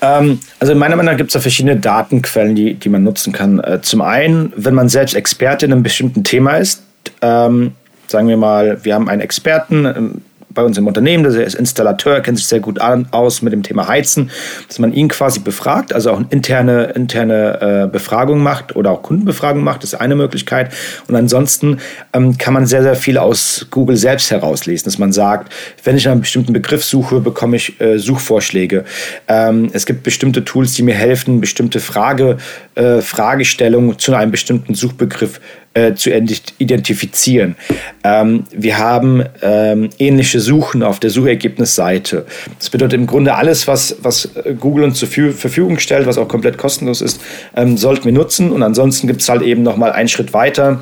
[0.00, 3.58] Ähm, also meiner Meinung nach gibt es da verschiedene Datenquellen, die, die man nutzen kann.
[3.60, 6.82] Äh, zum einen, wenn man selbst Experte in einem bestimmten Thema ist,
[7.22, 7.72] ähm,
[8.06, 10.22] sagen wir mal, wir haben einen Experten, ähm,
[10.58, 13.62] bei uns im Unternehmen, der ist Installateur, kennt sich sehr gut an, aus mit dem
[13.62, 14.32] Thema Heizen,
[14.66, 19.02] dass man ihn quasi befragt, also auch eine interne, interne äh, Befragung macht oder auch
[19.02, 20.72] Kundenbefragung macht, ist eine Möglichkeit.
[21.06, 21.78] Und ansonsten
[22.12, 25.52] ähm, kann man sehr, sehr viel aus Google selbst herauslesen, dass man sagt,
[25.84, 28.84] wenn ich einem bestimmten Begriff suche, bekomme ich äh, Suchvorschläge.
[29.28, 32.38] Ähm, es gibt bestimmte Tools, die mir helfen, bestimmte Frage,
[32.74, 35.38] äh, Fragestellungen zu einem bestimmten Suchbegriff
[35.78, 37.54] äh, zu identifizieren.
[38.02, 42.26] Ähm, wir haben ähm, ähnliche Suchen auf der Suchergebnisseite.
[42.58, 46.58] Das bedeutet im Grunde alles, was, was Google uns zur Verfügung stellt, was auch komplett
[46.58, 47.20] kostenlos ist,
[47.54, 48.50] ähm, sollten wir nutzen.
[48.50, 50.80] Und ansonsten gibt es halt eben noch mal einen Schritt weiter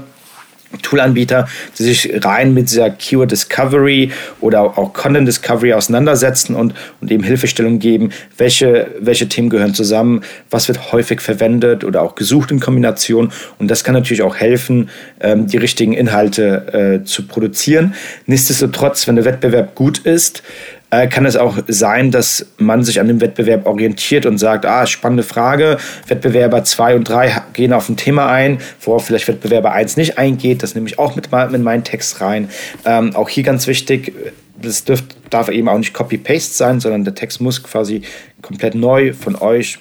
[0.83, 1.49] Toolanbieter,
[1.79, 7.23] die sich rein mit dieser Keyword Discovery oder auch Content Discovery auseinandersetzen und, und eben
[7.23, 12.61] Hilfestellung geben, welche, welche Themen gehören zusammen, was wird häufig verwendet oder auch gesucht in
[12.61, 13.33] Kombination.
[13.59, 17.95] Und das kann natürlich auch helfen, ähm, die richtigen Inhalte äh, zu produzieren.
[18.27, 20.43] Nichtsdestotrotz, wenn der Wettbewerb gut ist,
[20.91, 24.87] äh, kann es auch sein, dass man sich an dem Wettbewerb orientiert und sagt, ah,
[24.87, 29.97] spannende Frage, Wettbewerber 2 und 3 gehen auf ein Thema ein, worauf vielleicht Wettbewerber 1
[29.97, 32.49] nicht eingeht, das nehme ich auch mit, mit meinen Text rein.
[32.85, 34.13] Ähm, auch hier ganz wichtig,
[34.61, 38.03] das dürft, darf eben auch nicht Copy-Paste sein, sondern der Text muss quasi
[38.41, 39.79] komplett neu von euch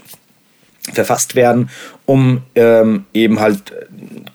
[0.93, 1.69] verfasst werden,
[2.05, 3.59] um ähm, eben halt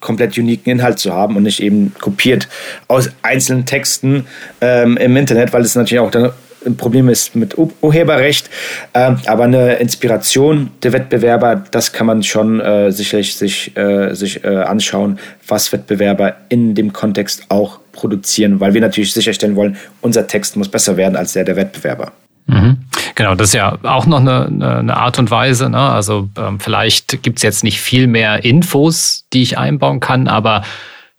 [0.01, 2.49] komplett uniken Inhalt zu haben und nicht eben kopiert
[2.89, 4.27] aus einzelnen Texten
[4.61, 6.33] ähm, im Internet, weil es natürlich auch dann
[6.65, 8.51] ein Problem ist mit Urheberrecht.
[8.95, 14.45] Ähm, aber eine Inspiration der Wettbewerber, das kann man schon äh, sicherlich sich, äh, sich
[14.45, 20.27] äh, anschauen, was Wettbewerber in dem Kontext auch produzieren, weil wir natürlich sicherstellen wollen, unser
[20.27, 22.13] Text muss besser werden als der der Wettbewerber.
[22.47, 22.79] Mhm.
[23.15, 24.47] Genau, das ist ja auch noch eine,
[24.79, 25.69] eine Art und Weise.
[25.69, 25.79] Ne?
[25.79, 30.63] Also ähm, vielleicht gibt es jetzt nicht viel mehr Infos, die ich einbauen kann, aber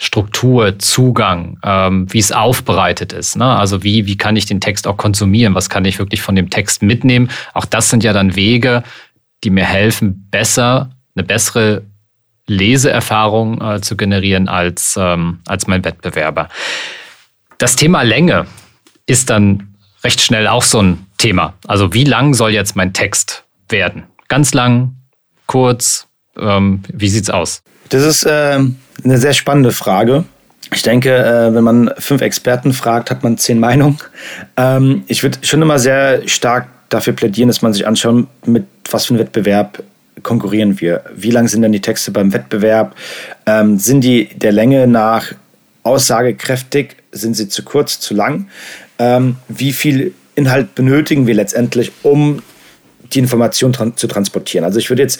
[0.03, 3.35] Struktur, Zugang, ähm, wie es aufbereitet ist.
[3.37, 3.45] Ne?
[3.45, 5.53] Also wie, wie kann ich den Text auch konsumieren?
[5.53, 7.29] Was kann ich wirklich von dem Text mitnehmen?
[7.53, 8.81] Auch das sind ja dann Wege,
[9.43, 11.83] die mir helfen, besser, eine bessere
[12.47, 16.49] Leseerfahrung äh, zu generieren als, ähm, als mein Wettbewerber.
[17.59, 18.47] Das Thema Länge
[19.05, 21.53] ist dann recht schnell auch so ein Thema.
[21.67, 24.05] Also wie lang soll jetzt mein Text werden?
[24.29, 24.95] Ganz lang,
[25.45, 26.07] kurz,
[26.39, 27.61] ähm, wie sieht's aus?
[27.89, 28.61] Das ist äh,
[29.03, 30.25] eine sehr spannende Frage.
[30.73, 33.97] Ich denke, äh, wenn man fünf Experten fragt, hat man zehn Meinungen.
[34.57, 39.05] Ähm, ich würde schon immer sehr stark dafür plädieren, dass man sich anschaut, mit was
[39.05, 39.83] für einem Wettbewerb
[40.23, 41.03] konkurrieren wir.
[41.15, 42.95] Wie lang sind denn die Texte beim Wettbewerb?
[43.45, 45.33] Ähm, sind die der Länge nach
[45.83, 46.95] aussagekräftig?
[47.11, 48.47] Sind sie zu kurz, zu lang?
[48.99, 52.41] Ähm, wie viel Inhalt benötigen wir letztendlich, um
[53.13, 54.63] die Information tran zu transportieren.
[54.63, 55.19] Also ich würde jetzt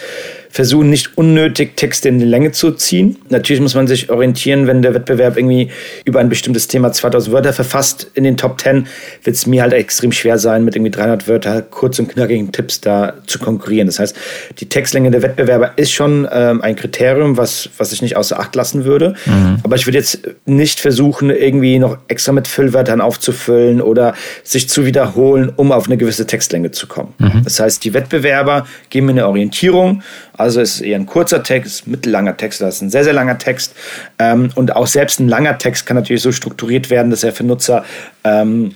[0.52, 3.18] versuchen, nicht unnötig Texte in die Länge zu ziehen.
[3.30, 5.70] Natürlich muss man sich orientieren, wenn der Wettbewerb irgendwie
[6.06, 8.88] über ein bestimmtes Thema 2000 Wörter verfasst in den Top 10,
[9.24, 12.82] wird es mir halt extrem schwer sein, mit irgendwie 300 Wörter kurz und knackigen Tipps
[12.82, 13.88] da zu konkurrieren.
[13.88, 14.16] Das heißt,
[14.60, 18.56] die Textlänge der Wettbewerber ist schon ähm, ein Kriterium, was, was ich nicht außer Acht
[18.56, 19.16] lassen würde.
[19.26, 19.60] Mhm.
[19.64, 24.86] Aber ich würde jetzt nicht versuchen, irgendwie noch extra mit Füllwörtern aufzufüllen oder sich zu
[24.86, 27.14] wiederholen, um auf eine gewisse Textlänge zu kommen.
[27.20, 27.44] Mhm.
[27.44, 30.04] Das heißt, die Wettbewerber geben mir eine Orientierung.
[30.42, 33.38] Also es ist eher ein kurzer Text, mittellanger Text, das ist ein sehr, sehr langer
[33.38, 33.76] Text.
[34.20, 37.44] Ähm, und auch selbst ein langer Text kann natürlich so strukturiert werden, dass er für
[37.44, 37.86] Nutzer
[38.24, 38.76] ähm,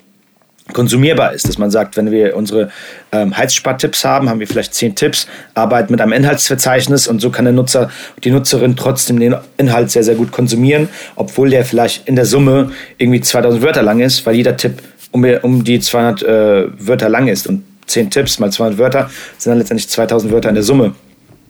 [0.74, 2.72] konsumierbar ist, dass man sagt, wenn wir unsere
[3.12, 7.46] ähm, Heizspartipps haben, haben wir vielleicht zehn Tipps, arbeiten mit einem Inhaltsverzeichnis und so kann
[7.46, 7.92] der Nutzer,
[8.24, 12.72] die Nutzerin trotzdem den Inhalt sehr, sehr gut konsumieren, obwohl der vielleicht in der Summe
[12.98, 17.28] irgendwie 2000 Wörter lang ist, weil jeder Tipp um, um die 200 äh, Wörter lang
[17.28, 20.96] ist und 10 Tipps mal 200 Wörter sind dann letztendlich 2000 Wörter in der Summe.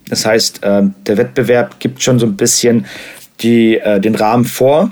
[0.10, 2.86] Das heißt, ähm, der Wettbewerb gibt schon so ein bisschen
[3.42, 4.92] die, äh, den Rahmen vor.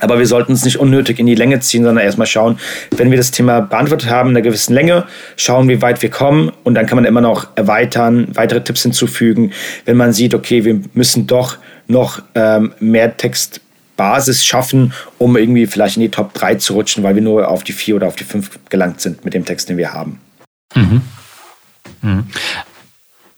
[0.00, 2.58] Aber wir sollten es nicht unnötig in die Länge ziehen, sondern erstmal schauen,
[2.96, 6.52] wenn wir das Thema beantwortet haben in einer gewissen Länge, schauen, wie weit wir kommen
[6.64, 9.52] und dann kann man immer noch erweitern, weitere Tipps hinzufügen,
[9.86, 11.56] wenn man sieht, okay, wir müssen doch
[11.88, 17.14] noch ähm, mehr Textbasis schaffen, um irgendwie vielleicht in die Top 3 zu rutschen, weil
[17.14, 19.78] wir nur auf die 4 oder auf die 5 gelangt sind mit dem Text, den
[19.78, 20.20] wir haben.
[20.74, 21.00] Mhm.
[22.02, 22.24] Mhm.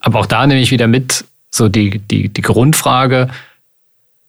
[0.00, 3.28] Aber auch da nehme ich wieder mit so die, die, die Grundfrage,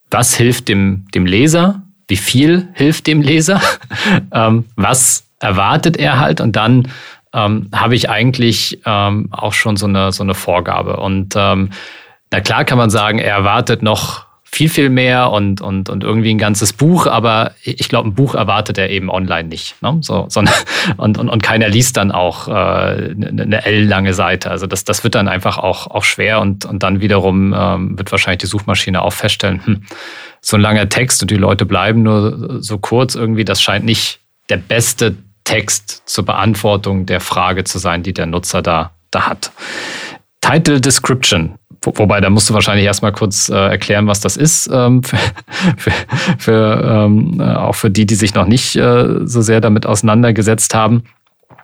[0.09, 1.83] was hilft dem, dem Leser?
[2.07, 3.61] Wie viel hilft dem Leser?
[4.31, 6.41] ähm, was erwartet er halt?
[6.41, 6.87] Und dann
[7.33, 10.97] ähm, habe ich eigentlich ähm, auch schon so eine, so eine Vorgabe.
[10.97, 11.69] Und ähm,
[12.31, 16.33] na klar kann man sagen, er erwartet noch viel, viel mehr und, und, und irgendwie
[16.33, 19.81] ein ganzes Buch, aber ich glaube, ein Buch erwartet er eben online nicht.
[19.81, 19.97] Ne?
[20.01, 20.55] So, sondern,
[20.97, 24.49] und, und, und keiner liest dann auch äh, eine L-lange Seite.
[24.49, 28.11] Also das, das wird dann einfach auch, auch schwer und, und dann wiederum ähm, wird
[28.11, 29.83] wahrscheinlich die Suchmaschine auch feststellen, hm,
[30.41, 34.19] so ein langer Text und die Leute bleiben nur so kurz irgendwie, das scheint nicht
[34.49, 39.51] der beste Text zur Beantwortung der Frage zu sein, die der Nutzer da, da hat.
[40.41, 45.03] Title Description wobei, da musst du wahrscheinlich erstmal kurz äh, erklären, was das ist, ähm,
[45.03, 45.17] für,
[45.77, 45.91] für,
[46.37, 50.73] für ähm, äh, auch für die, die sich noch nicht äh, so sehr damit auseinandergesetzt
[50.73, 51.03] haben.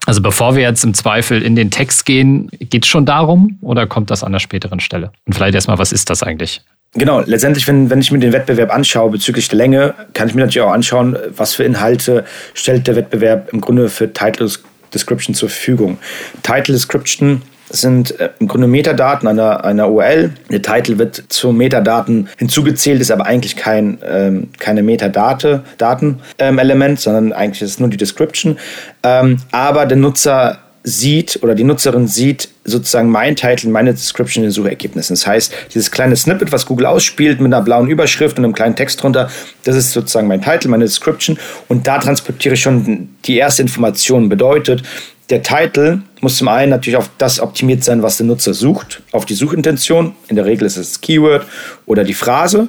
[0.06, 3.88] Also bevor wir jetzt im Zweifel in den Text gehen, geht es schon darum oder
[3.88, 5.12] kommt das an der späteren Stelle?
[5.26, 6.62] Und vielleicht erstmal, was ist das eigentlich?
[6.94, 10.42] Genau, letztendlich, wenn, wenn ich mir den Wettbewerb anschaue bezüglich der Länge, kann ich mir
[10.42, 12.24] natürlich auch anschauen, was für Inhalte
[12.54, 14.50] stellt der Wettbewerb im Grunde für Title
[14.94, 15.98] Description zur Verfügung.
[16.44, 20.32] Title Description sind äh, im Grunde Metadaten einer, einer URL.
[20.52, 27.34] Der Titel wird zu Metadaten hinzugezählt, ist aber eigentlich kein ähm, keine Metadate-Daten-Element, ähm, sondern
[27.34, 28.58] eigentlich ist es nur die Description.
[29.04, 34.50] Ähm, aber der Nutzer sieht oder die Nutzerin sieht sozusagen mein Titel, meine Description in
[34.50, 35.16] den Suchergebnissen.
[35.16, 38.76] Das heißt, dieses kleine Snippet, was Google ausspielt mit einer blauen Überschrift und einem kleinen
[38.76, 39.30] Text drunter,
[39.64, 44.30] das ist sozusagen mein Titel, meine Description und da transportiere ich schon die erste Information.
[44.30, 44.84] Bedeutet,
[45.30, 49.26] der Titel muss zum einen natürlich auf das optimiert sein, was der Nutzer sucht, auf
[49.26, 50.16] die Suchintention.
[50.28, 51.46] In der Regel ist es das Keyword
[51.86, 52.68] oder die Phrase.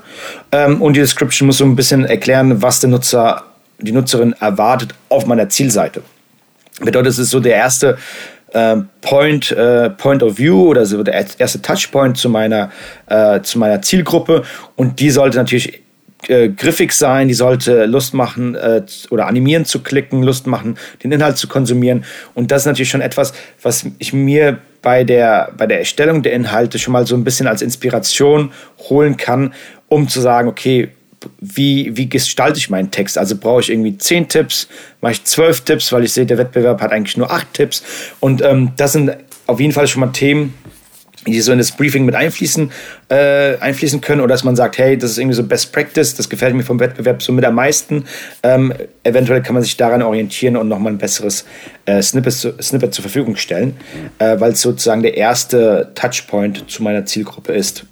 [0.52, 3.44] Ähm, und die Description muss so ein bisschen erklären, was der Nutzer,
[3.78, 6.02] die Nutzerin erwartet auf meiner Zielseite.
[6.80, 7.98] Bedeutet, es ist so der erste
[8.52, 12.70] äh, Point, äh, Point of View oder so der erste Touchpoint zu meiner,
[13.06, 14.44] äh, zu meiner Zielgruppe.
[14.76, 15.82] Und die sollte natürlich
[16.28, 21.12] äh, griffig sein, die sollte Lust machen äh, oder animieren zu klicken, Lust machen, den
[21.12, 22.04] Inhalt zu konsumieren.
[22.34, 26.32] Und das ist natürlich schon etwas, was ich mir bei der, bei der Erstellung der
[26.32, 28.52] Inhalte schon mal so ein bisschen als Inspiration
[28.88, 29.52] holen kann,
[29.88, 30.90] um zu sagen, okay,
[31.40, 33.18] wie, wie gestalte ich meinen Text?
[33.18, 34.68] Also brauche ich irgendwie zehn Tipps,
[35.00, 37.82] mache ich zwölf Tipps, weil ich sehe, der Wettbewerb hat eigentlich nur acht Tipps.
[38.20, 40.54] Und ähm, das sind auf jeden Fall schon mal Themen,
[41.32, 42.70] die so in das Briefing mit einfließen,
[43.08, 46.28] äh, einfließen können oder dass man sagt, hey, das ist irgendwie so Best Practice, das
[46.28, 48.04] gefällt mir vom Wettbewerb so mit am meisten.
[48.42, 51.44] Ähm, eventuell kann man sich daran orientieren und nochmal ein besseres
[51.86, 53.76] äh, Snippet, Snippet zur Verfügung stellen,
[54.18, 57.84] äh, weil es sozusagen der erste Touchpoint zu meiner Zielgruppe ist.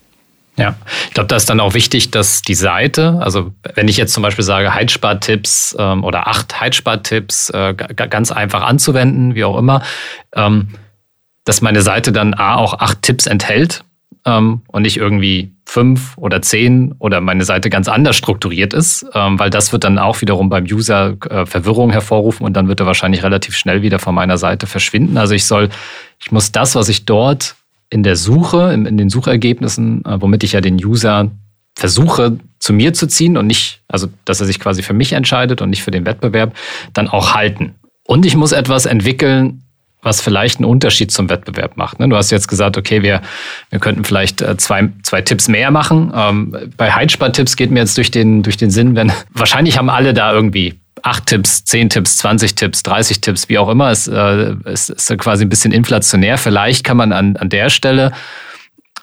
[0.57, 0.77] Ja,
[1.09, 4.23] ich glaube, da ist dann auch wichtig, dass die Seite, also wenn ich jetzt zum
[4.23, 9.83] Beispiel sage, Heizspartipps ähm, oder acht Heizspartipps, äh, ganz einfach anzuwenden, wie auch immer,
[10.37, 10.69] ähm,
[11.45, 13.85] dass meine Seite dann A auch acht Tipps enthält
[14.25, 19.39] ähm, und nicht irgendwie fünf oder zehn oder meine Seite ganz anders strukturiert ist, ähm,
[19.39, 22.87] weil das wird dann auch wiederum beim User äh, Verwirrung hervorrufen und dann wird er
[22.87, 25.17] wahrscheinlich relativ schnell wieder von meiner Seite verschwinden.
[25.17, 25.71] Also ich soll,
[26.21, 27.57] ich muss das, was ich dort
[27.91, 31.31] in der Suche, in, in den Suchergebnissen, äh, womit ich ja den User
[31.77, 35.61] versuche zu mir zu ziehen und nicht, also dass er sich quasi für mich entscheidet
[35.61, 36.55] und nicht für den Wettbewerb,
[36.93, 37.75] dann auch halten.
[38.07, 39.64] Und ich muss etwas entwickeln,
[40.05, 41.99] was vielleicht einen Unterschied zum Wettbewerb macht.
[41.99, 42.09] Ne?
[42.09, 43.23] Du hast jetzt gesagt, okay, wir,
[43.71, 46.13] wir könnten vielleicht äh, zwei, zwei Tipps mehr machen.
[46.15, 50.15] Ähm, bei Heizspar-Tipps geht mir jetzt durch den, durch den Sinn, wenn wahrscheinlich haben alle
[50.15, 53.91] da irgendwie acht Tipps, zehn Tipps, 20 Tipps, 30 Tipps, wie auch immer.
[53.91, 56.39] Es, äh, es ist quasi ein bisschen inflationär.
[56.39, 58.13] Vielleicht kann man an, an der Stelle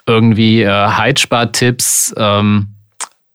[0.07, 2.75] irgendwie äh, Heizspar-Tipps ähm,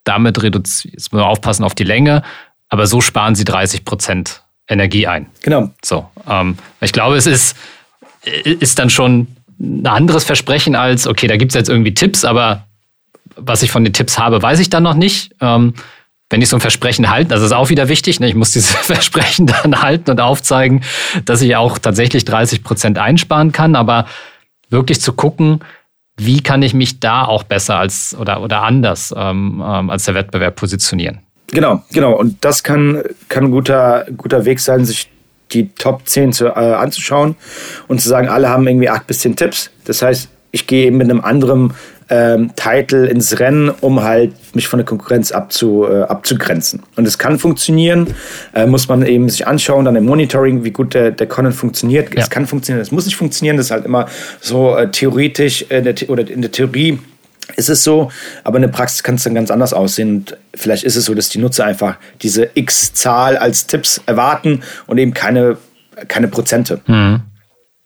[0.04, 0.94] damit reduzieren.
[0.94, 2.22] Jetzt muss man aufpassen auf die Länge,
[2.68, 5.26] aber so sparen sie 30 Prozent Energie ein.
[5.42, 5.70] Genau.
[5.84, 7.56] So, ähm, ich glaube, es ist,
[8.44, 9.28] ist dann schon
[9.60, 12.66] ein anderes Versprechen als, okay, da gibt es jetzt irgendwie Tipps, aber
[13.36, 15.34] was ich von den Tipps habe, weiß ich dann noch nicht.
[15.40, 15.74] Ähm,
[16.28, 18.28] wenn ich so ein Versprechen halte, das ist auch wieder wichtig, ne?
[18.28, 20.82] ich muss dieses Versprechen dann halten und aufzeigen,
[21.24, 24.06] dass ich auch tatsächlich 30 Prozent einsparen kann, aber
[24.68, 25.60] wirklich zu gucken,
[26.16, 30.14] wie kann ich mich da auch besser als oder, oder anders ähm, ähm als der
[30.14, 31.20] Wettbewerb positionieren.
[31.48, 32.18] Genau, genau.
[32.18, 35.10] Und das kann, kann ein guter, guter Weg sein, sich
[35.52, 37.36] die Top 10 zu, äh, anzuschauen
[37.88, 39.70] und zu sagen, alle haben irgendwie acht bis zehn Tipps.
[39.84, 41.72] Das heißt, ich gehe eben mit einem anderen
[42.08, 46.82] ähm, Titel ins Rennen, um halt mich von der Konkurrenz abzu, äh, abzugrenzen.
[46.96, 48.14] Und es kann funktionieren,
[48.54, 52.14] äh, muss man eben sich anschauen, dann im Monitoring, wie gut der, der Content funktioniert.
[52.14, 52.22] Ja.
[52.22, 54.06] Es kann funktionieren, es muss nicht funktionieren, das ist halt immer
[54.40, 56.98] so äh, theoretisch in der, oder in der Theorie
[57.54, 58.10] ist es so,
[58.44, 60.16] aber in der Praxis kann es dann ganz anders aussehen.
[60.16, 64.98] Und vielleicht ist es so, dass die Nutzer einfach diese X-Zahl als Tipps erwarten und
[64.98, 65.56] eben keine,
[66.08, 66.80] keine Prozente.
[66.86, 67.20] Hm.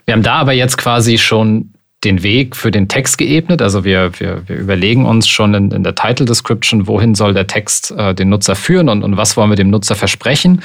[0.07, 3.61] Wir haben da aber jetzt quasi schon den Weg für den Text geebnet.
[3.61, 7.47] Also wir, wir, wir überlegen uns schon in, in der Title Description, wohin soll der
[7.47, 10.63] Text äh, den Nutzer führen und, und was wollen wir dem Nutzer versprechen.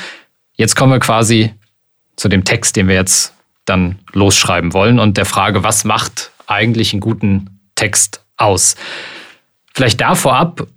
[0.56, 1.52] Jetzt kommen wir quasi
[2.16, 3.34] zu dem Text, den wir jetzt
[3.66, 8.76] dann losschreiben wollen und der Frage, was macht eigentlich einen guten Text aus.
[9.74, 10.68] Vielleicht da vorab,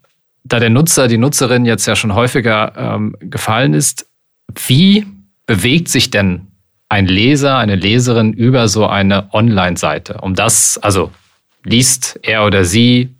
[0.45, 4.07] da der Nutzer, die Nutzerin jetzt ja schon häufiger ähm, gefallen ist,
[4.67, 5.07] wie
[5.47, 6.49] bewegt sich denn
[6.89, 10.19] ein Leser, eine Leserin über so eine Online-Seite?
[10.23, 11.13] Um das, also
[11.65, 13.15] liest er oder sie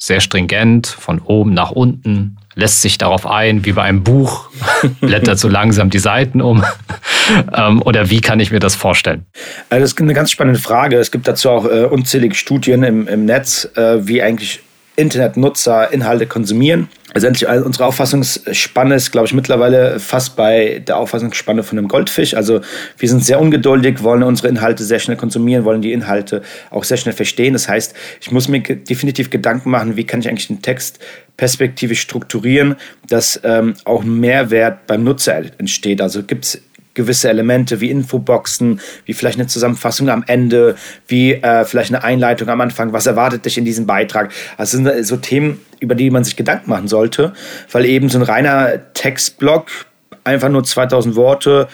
[0.00, 4.48] sehr stringent von oben nach unten, lässt sich darauf ein, wie bei einem Buch,
[5.00, 6.64] blättert so langsam die Seiten um.
[7.54, 9.26] ähm, oder wie kann ich mir das vorstellen?
[9.68, 10.96] Also das ist eine ganz spannende Frage.
[10.98, 14.60] Es gibt dazu auch äh, unzählige Studien im, im Netz, äh, wie eigentlich
[14.96, 16.88] Internetnutzer Inhalte konsumieren.
[17.12, 22.34] Also unsere Auffassungsspanne ist, glaube ich, mittlerweile fast bei der Auffassungsspanne von einem Goldfisch.
[22.34, 22.60] Also
[22.98, 26.96] wir sind sehr ungeduldig, wollen unsere Inhalte sehr schnell konsumieren, wollen die Inhalte auch sehr
[26.96, 27.52] schnell verstehen.
[27.52, 31.00] Das heißt, ich muss mir definitiv Gedanken machen, wie kann ich eigentlich den Text
[31.36, 32.76] perspektivisch strukturieren,
[33.08, 36.02] dass ähm, auch Mehrwert beim Nutzer entsteht.
[36.02, 36.62] Also gibt es
[36.94, 40.76] gewisse Elemente wie Infoboxen, wie vielleicht eine Zusammenfassung am Ende,
[41.06, 44.32] wie äh, vielleicht eine Einleitung am Anfang, was erwartet dich in diesem Beitrag.
[44.58, 47.32] Das sind so Themen, über die man sich Gedanken machen sollte,
[47.70, 49.68] weil eben so ein reiner Textblock,
[50.24, 51.68] einfach nur 2000 Worte,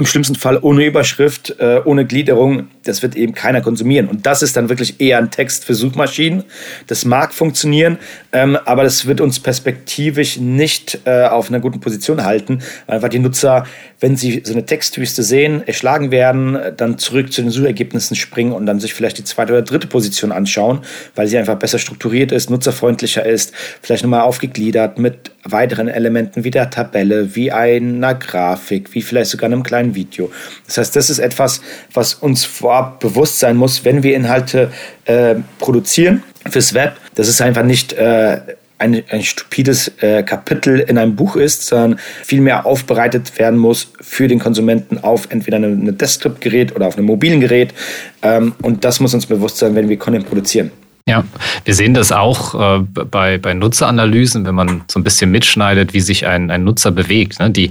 [0.00, 4.08] im schlimmsten Fall ohne Überschrift, äh, ohne Gliederung, das wird eben keiner konsumieren.
[4.08, 6.44] Und das ist dann wirklich eher ein Text für Suchmaschinen.
[6.86, 7.98] Das mag funktionieren,
[8.32, 13.10] ähm, aber das wird uns perspektivisch nicht äh, auf einer guten Position halten, weil einfach
[13.10, 13.64] die Nutzer,
[14.00, 18.64] wenn sie so eine Textwüste sehen, erschlagen werden, dann zurück zu den Suchergebnissen springen und
[18.64, 20.80] dann sich vielleicht die zweite oder dritte Position anschauen,
[21.14, 26.50] weil sie einfach besser strukturiert ist, nutzerfreundlicher ist, vielleicht nochmal aufgegliedert mit weiteren Elementen wie
[26.50, 30.30] der Tabelle, wie einer Grafik, wie vielleicht sogar einem kleinen Video.
[30.66, 31.60] Das heißt, das ist etwas,
[31.92, 34.70] was uns vorab bewusst sein muss, wenn wir Inhalte
[35.04, 36.96] äh, produzieren fürs Web.
[37.14, 38.40] Das ist einfach nicht äh,
[38.80, 44.26] ein, ein stupides äh, Kapitel in einem Buch ist, sondern vielmehr aufbereitet werden muss für
[44.26, 47.74] den Konsumenten auf entweder einem eine Desktop-Gerät oder auf einem mobilen Gerät.
[48.22, 50.70] Ähm, und das muss uns bewusst sein, wenn wir Content produzieren.
[51.06, 51.24] Ja,
[51.64, 56.00] wir sehen das auch äh, bei, bei Nutzeranalysen, wenn man so ein bisschen mitschneidet, wie
[56.00, 57.38] sich ein, ein Nutzer bewegt.
[57.40, 57.50] Ne?
[57.50, 57.70] Die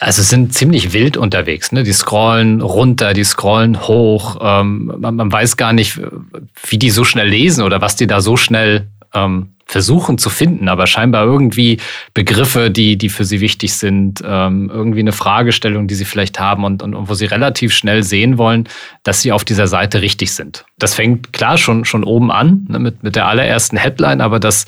[0.00, 1.72] also sind ziemlich wild unterwegs.
[1.72, 1.82] Ne?
[1.82, 4.38] Die scrollen runter, die scrollen hoch.
[4.40, 6.00] Ähm, man, man, weiß gar nicht,
[6.66, 10.68] wie die so schnell lesen oder was die da so schnell ähm, versuchen zu finden.
[10.68, 11.78] Aber scheinbar irgendwie
[12.14, 16.64] Begriffe, die, die für sie wichtig sind, ähm, irgendwie eine Fragestellung, die sie vielleicht haben
[16.64, 18.68] und, und, und wo sie relativ schnell sehen wollen,
[19.04, 20.64] dass sie auf dieser Seite richtig sind.
[20.78, 24.66] Das fängt klar schon, schon oben an ne, mit, mit der allerersten Headline, aber das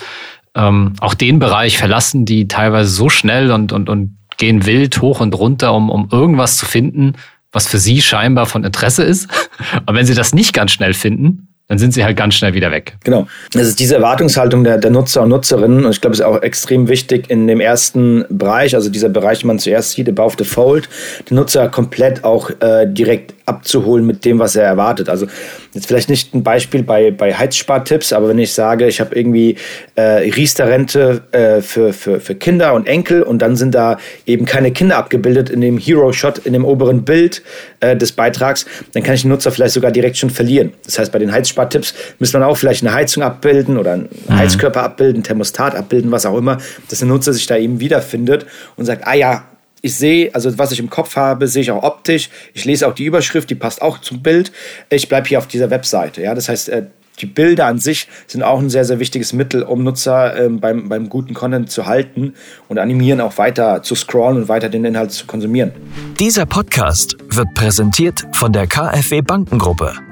[0.54, 5.21] ähm, auch den Bereich verlassen die teilweise so schnell und, und, und gehen wild hoch
[5.21, 7.14] und runter, um, um irgendwas zu finden,
[7.53, 9.29] was für sie scheinbar von Interesse ist.
[9.87, 12.71] Aber wenn sie das nicht ganz schnell finden, dann sind sie halt ganz schnell wieder
[12.71, 12.99] weg.
[13.03, 13.27] Genau.
[13.53, 15.87] Das ist diese Erwartungshaltung der, der Nutzer und Nutzerinnen.
[15.87, 19.38] Und ich glaube, es ist auch extrem wichtig in dem ersten Bereich, also dieser Bereich,
[19.38, 20.90] den man zuerst sieht, Above the Fold,
[21.31, 25.09] den Nutzer komplett auch äh, direkt abzuholen mit dem, was er erwartet.
[25.09, 25.26] Also
[25.72, 29.57] jetzt vielleicht nicht ein Beispiel bei, bei Heizspartipps, aber wenn ich sage, ich habe irgendwie
[29.94, 34.70] äh, Riester-Rente äh, für, für, für Kinder und Enkel und dann sind da eben keine
[34.70, 37.42] Kinder abgebildet in dem Hero-Shot, in dem oberen Bild
[37.81, 40.72] äh, des Beitrags, dann kann ich den Nutzer vielleicht sogar direkt schon verlieren.
[40.85, 44.37] Das heißt, bei den Heizspartipps müsste man auch vielleicht eine Heizung abbilden oder einen mhm.
[44.37, 48.85] Heizkörper abbilden, Thermostat abbilden, was auch immer, dass der Nutzer sich da eben wiederfindet und
[48.85, 49.44] sagt, ah ja,
[49.83, 52.31] ich sehe, also was ich im Kopf habe, sehe ich auch optisch.
[52.55, 54.53] Ich lese auch die Überschrift, die passt auch zum Bild.
[54.88, 56.23] Ich bleibe hier auf dieser Webseite.
[56.23, 56.85] Ja, das heißt, äh,
[57.18, 60.88] die Bilder an sich sind auch ein sehr, sehr wichtiges Mittel, um Nutzer ähm, beim,
[60.88, 62.35] beim guten Content zu halten
[62.68, 65.73] und animieren auch weiter zu scrollen und weiter den Inhalt zu konsumieren.
[66.18, 70.12] Dieser Podcast wird präsentiert von der KfW Bankengruppe.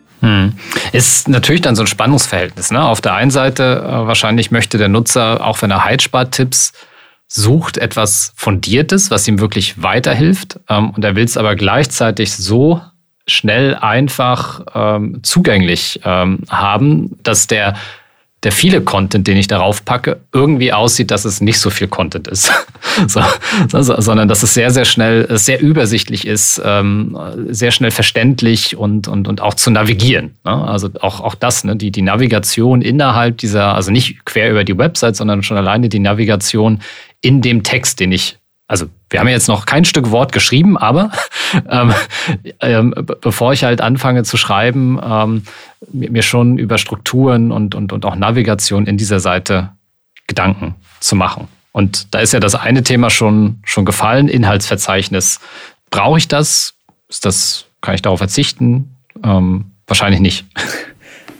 [0.21, 0.53] Hm.
[0.91, 2.71] Ist natürlich dann so ein Spannungsverhältnis.
[2.71, 2.83] Ne?
[2.83, 6.73] Auf der einen Seite äh, wahrscheinlich möchte der Nutzer, auch wenn er Heizspartipps
[7.27, 10.59] sucht, etwas Fundiertes, was ihm wirklich weiterhilft.
[10.69, 12.81] Ähm, und er will es aber gleichzeitig so
[13.27, 17.75] schnell, einfach ähm, zugänglich ähm, haben, dass der
[18.43, 22.27] der viele Content, den ich darauf packe, irgendwie aussieht, dass es nicht so viel Content
[22.27, 22.51] ist,
[23.07, 23.21] so,
[23.69, 27.17] sondern dass es sehr, sehr schnell, sehr übersichtlich ist, ähm,
[27.49, 30.31] sehr schnell verständlich und, und, und auch zu navigieren.
[30.43, 30.51] Ne?
[30.51, 31.75] Also auch, auch das, ne?
[31.75, 35.99] die, die Navigation innerhalb dieser, also nicht quer über die Website, sondern schon alleine die
[35.99, 36.81] Navigation
[37.21, 41.11] in dem Text, den ich also wir haben jetzt noch kein Stück Wort geschrieben, aber
[41.69, 41.93] ähm,
[42.61, 45.43] ähm, bevor ich halt anfange zu schreiben, ähm,
[45.91, 49.71] mir schon über Strukturen und, und, und auch Navigation in dieser Seite
[50.27, 51.47] Gedanken zu machen.
[51.73, 55.39] Und da ist ja das eine Thema schon, schon gefallen, Inhaltsverzeichnis.
[55.89, 56.73] Brauche ich das?
[57.09, 57.65] Ist das?
[57.81, 58.95] Kann ich darauf verzichten?
[59.23, 60.45] Ähm, wahrscheinlich nicht.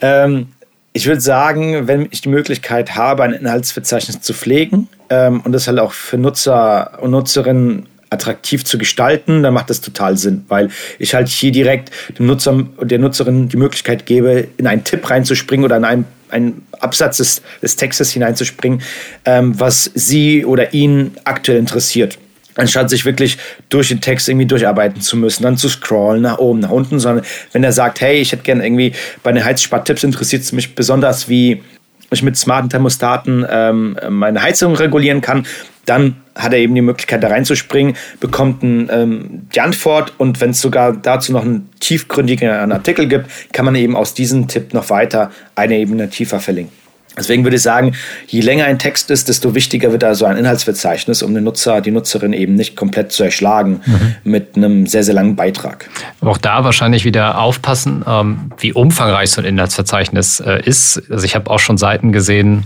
[0.04, 0.48] Ähm,
[0.94, 5.68] ich würde sagen, wenn ich die Möglichkeit habe, ein Inhaltsverzeichnis zu pflegen ähm, und das
[5.68, 10.70] halt auch für Nutzer und Nutzerinnen attraktiv zu gestalten, dann macht das total Sinn, weil
[11.00, 15.10] ich halt hier direkt dem Nutzer und der Nutzerin die Möglichkeit gebe, in einen Tipp
[15.10, 18.82] reinzuspringen oder in einen, einen Absatz des, des Textes hineinzuspringen,
[19.26, 22.18] ähm, was sie oder ihn aktuell interessiert.
[22.56, 23.38] Anstatt sich wirklich
[23.70, 27.26] durch den Text irgendwie durcharbeiten zu müssen, dann zu scrollen nach oben, nach unten, sondern
[27.54, 28.94] wenn er sagt, hey, ich hätte gerne irgendwie
[29.24, 31.64] bei den Heizspartipps interessiert es mich besonders, wie
[32.12, 35.46] ich mit smarten Thermostaten ähm, meine Heizung regulieren kann,
[35.86, 40.52] dann hat er eben die Möglichkeit, da reinzuspringen, bekommt ein, ähm, die Antwort und wenn
[40.52, 44.90] es sogar dazu noch einen tiefgründigeren Artikel gibt, kann man eben aus diesem Tipp noch
[44.90, 46.81] weiter eine Ebene tiefer verlinken.
[47.18, 47.94] Deswegen würde ich sagen,
[48.28, 51.92] je länger ein Text ist, desto wichtiger wird also ein Inhaltsverzeichnis, um den Nutzer, die
[51.92, 54.16] Nutzerin eben nicht komplett zu erschlagen mhm.
[54.24, 55.90] mit einem sehr, sehr langen Beitrag.
[56.22, 61.02] Aber auch da wahrscheinlich wieder aufpassen, ähm, wie umfangreich so ein Inhaltsverzeichnis äh, ist.
[61.10, 62.64] Also ich habe auch schon Seiten gesehen,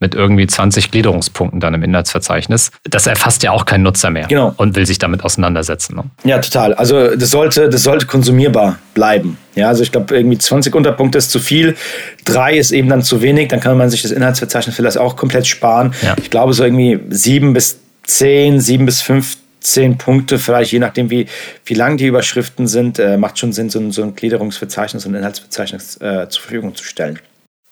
[0.00, 2.70] mit irgendwie 20 Gliederungspunkten dann im Inhaltsverzeichnis.
[2.84, 4.54] Das erfasst ja auch kein Nutzer mehr genau.
[4.56, 5.96] und will sich damit auseinandersetzen.
[5.96, 6.04] Ne?
[6.24, 6.74] Ja, total.
[6.74, 9.38] Also das sollte, das sollte konsumierbar bleiben.
[9.56, 11.76] Ja, also ich glaube, irgendwie 20 Unterpunkte ist zu viel,
[12.24, 15.48] drei ist eben dann zu wenig, dann kann man sich das Inhaltsverzeichnis vielleicht auch komplett
[15.48, 15.94] sparen.
[16.02, 16.14] Ja.
[16.16, 21.26] Ich glaube, so irgendwie sieben bis zehn, sieben bis fünfzehn Punkte, vielleicht je nachdem, wie,
[21.64, 25.16] wie lang die Überschriften sind, äh, macht schon Sinn, so ein, so ein Gliederungsverzeichnis und
[25.16, 27.18] Inhaltsverzeichnis äh, zur Verfügung zu stellen.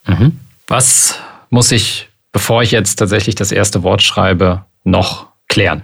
[0.07, 0.41] Mhm.
[0.67, 1.21] Was
[1.51, 5.83] muss ich bevor ich jetzt tatsächlich das erste Wort schreibe, noch klären?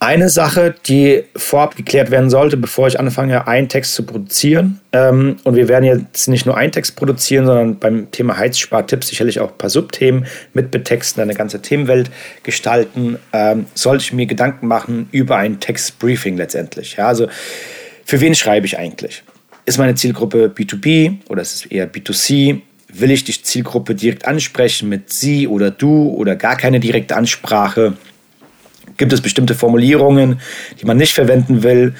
[0.00, 4.80] eine Sache, die vorab geklärt werden sollte, bevor ich anfange, einen Text zu produzieren.
[4.92, 9.38] Ähm, und wir werden jetzt nicht nur einen Text produzieren, sondern beim Thema Heizspartipps sicherlich
[9.38, 12.10] auch ein paar Subthemen mit betexten, eine ganze Themenwelt
[12.42, 13.18] gestalten.
[13.32, 16.96] Ähm, sollte ich mir Gedanken machen über ein Textbriefing letztendlich.
[16.96, 17.28] Ja, also
[18.04, 19.22] für wen schreibe ich eigentlich?
[19.66, 22.60] Ist meine Zielgruppe B2B oder ist es eher B2C?
[22.96, 27.94] Will ich die Zielgruppe direkt ansprechen mit sie oder du oder gar keine direkte Ansprache?
[28.96, 30.40] Gibt es bestimmte Formulierungen,
[30.80, 31.94] die man nicht verwenden will?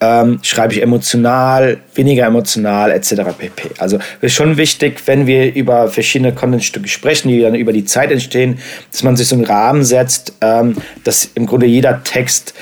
[0.00, 3.14] Ähm, schreibe ich emotional, weniger emotional, etc.
[3.38, 3.70] pp.
[3.78, 8.10] Also ist schon wichtig, wenn wir über verschiedene Contentstücke sprechen, die dann über die Zeit
[8.10, 8.58] entstehen,
[8.90, 12.54] dass man sich so einen Rahmen setzt, ähm, dass im Grunde jeder Text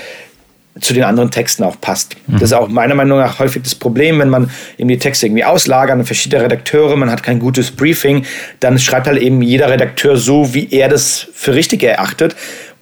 [0.81, 2.16] zu den anderen Texten auch passt.
[2.26, 2.35] Mhm.
[2.35, 5.45] Das ist auch meiner Meinung nach häufig das Problem, wenn man eben die Texte irgendwie
[5.45, 8.24] auslagert, verschiedene Redakteure, man hat kein gutes Briefing,
[8.61, 12.37] dann schreibt halt eben jeder Redakteur so, wie er das für richtig erachtet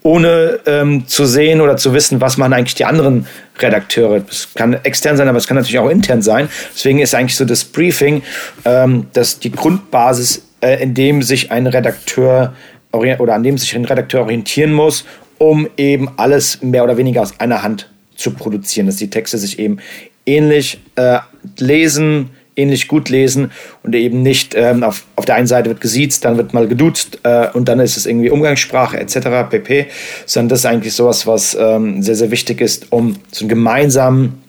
[0.06, 3.26] ohne ähm, zu sehen oder zu wissen, was machen eigentlich die anderen
[3.58, 4.22] Redakteure.
[4.30, 6.48] Es kann extern sein, aber es kann natürlich auch intern sein.
[6.72, 8.22] Deswegen ist eigentlich so das Briefing,
[8.64, 12.54] ähm, dass die Grundbasis, äh, in dem sich ein Redakteur
[12.92, 15.04] oder an dem sich ein Redakteur orientieren muss,
[15.38, 19.58] um eben alles mehr oder weniger aus einer Hand zu produzieren, dass die Texte sich
[19.58, 19.78] eben
[20.24, 21.18] ähnlich äh,
[21.58, 23.50] lesen, ähnlich gut lesen
[23.82, 27.20] und eben nicht ähm, auf, auf der einen Seite wird gesiezt, dann wird mal geduzt
[27.22, 29.48] äh, und dann ist es irgendwie Umgangssprache etc.
[29.50, 29.86] pp.
[30.24, 34.42] Sondern das ist eigentlich sowas, was ähm, sehr, sehr wichtig ist, um so einen gemeinsamen,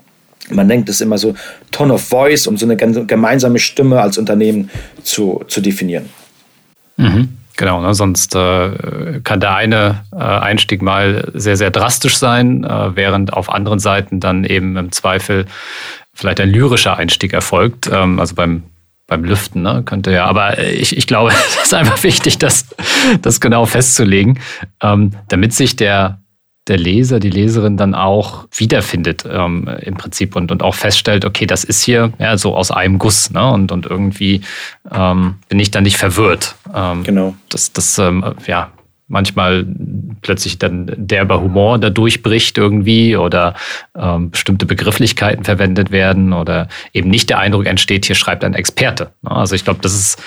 [0.49, 1.35] man denkt es immer so,
[1.71, 4.69] Tone of Voice, um so eine gemeinsame Stimme als Unternehmen
[5.03, 6.05] zu, zu definieren.
[6.95, 7.36] Mhm.
[7.57, 7.93] Genau, ne?
[7.95, 13.51] sonst äh, kann der eine äh, Einstieg mal sehr, sehr drastisch sein, äh, während auf
[13.51, 15.47] anderen Seiten dann eben im Zweifel
[16.13, 17.89] vielleicht ein lyrischer Einstieg erfolgt.
[17.91, 18.63] Ähm, also beim,
[19.07, 20.25] beim Lüften ne, könnte ja.
[20.25, 22.67] Aber ich, ich glaube, es ist einfach wichtig, das,
[23.23, 24.39] das genau festzulegen,
[24.83, 26.19] ähm, damit sich der,
[26.67, 31.47] der Leser, die Leserin dann auch wiederfindet ähm, im Prinzip und, und auch feststellt, okay,
[31.47, 33.49] das ist hier ja, so aus einem Guss ne?
[33.51, 34.41] und, und irgendwie
[34.91, 36.55] ähm, bin ich dann nicht verwirrt.
[36.73, 37.35] Ähm, genau.
[37.49, 38.71] Das, das ähm, ja,
[39.07, 39.65] manchmal
[40.21, 43.55] plötzlich dann derber Humor da durchbricht irgendwie oder
[43.95, 49.11] ähm, bestimmte Begrifflichkeiten verwendet werden oder eben nicht der Eindruck entsteht, hier schreibt ein Experte.
[49.23, 50.21] Also ich glaube, das ist,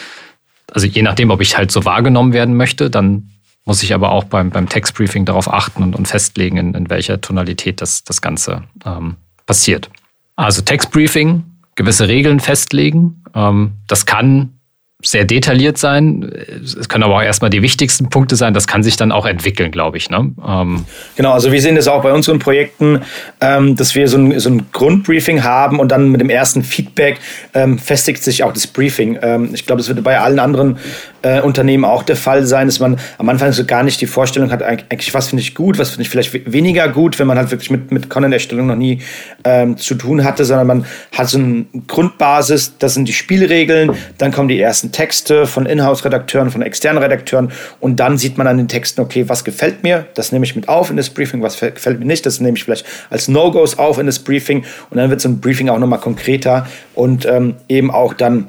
[0.73, 3.31] also je nachdem, ob ich halt so wahrgenommen werden möchte, dann
[3.67, 7.21] muss ich aber auch beim, beim Textbriefing darauf achten und, und festlegen, in, in welcher
[7.21, 9.17] Tonalität das, das Ganze ähm,
[9.47, 9.91] passiert.
[10.37, 13.23] Also Textbriefing, gewisse Regeln festlegen.
[13.35, 14.60] Ähm, das kann
[15.03, 16.31] sehr detailliert sein.
[16.63, 18.55] Es können aber auch erstmal die wichtigsten Punkte sein.
[18.55, 20.11] Das kann sich dann auch entwickeln, glaube ich.
[20.11, 20.33] Ne?
[20.47, 20.85] Ähm
[21.17, 23.01] genau, also wir sehen das auch bei unseren Projekten,
[23.41, 27.19] ähm, dass wir so ein, so ein, Grundbriefing haben und dann mit dem ersten Feedback
[27.55, 29.19] ähm, festigt sich auch das Briefing.
[29.23, 30.79] Ähm, ich glaube, das wird bei allen anderen
[31.23, 34.51] äh, Unternehmen auch der Fall sein, dass man am Anfang so gar nicht die Vorstellung
[34.51, 37.51] hat, eigentlich was finde ich gut, was finde ich vielleicht weniger gut, wenn man halt
[37.51, 39.01] wirklich mit, mit Content-Erstellung noch nie
[39.45, 44.33] ähm, zu tun hatte, sondern man hat so eine Grundbasis, das sind die Spielregeln, dann
[44.33, 48.69] kommen die ersten Texte von Inhouse-Redakteuren, von externen Redakteuren und dann sieht man an den
[48.69, 52.01] Texten, okay, was gefällt mir, das nehme ich mit auf in das Briefing, was gefällt
[52.01, 55.21] mir nicht, das nehme ich vielleicht als No-Gos auf in das Briefing und dann wird
[55.21, 58.49] so ein Briefing auch nochmal konkreter und ähm, eben auch dann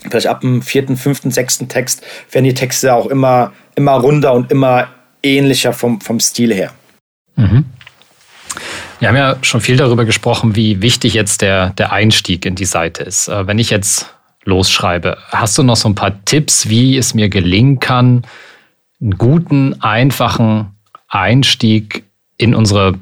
[0.00, 4.50] vielleicht ab dem vierten, fünften, sechsten Text werden die Texte auch immer, immer runder und
[4.50, 4.88] immer
[5.22, 6.72] ähnlicher vom, vom Stil her.
[7.36, 7.64] Mhm.
[9.00, 12.64] Wir haben ja schon viel darüber gesprochen, wie wichtig jetzt der, der Einstieg in die
[12.64, 13.28] Seite ist.
[13.28, 14.12] Äh, wenn ich jetzt
[14.44, 18.24] losschreibe, hast du noch so ein paar Tipps, wie es mir gelingen kann,
[19.00, 20.74] einen guten, einfachen
[21.08, 22.04] Einstieg
[22.38, 22.94] in unsere,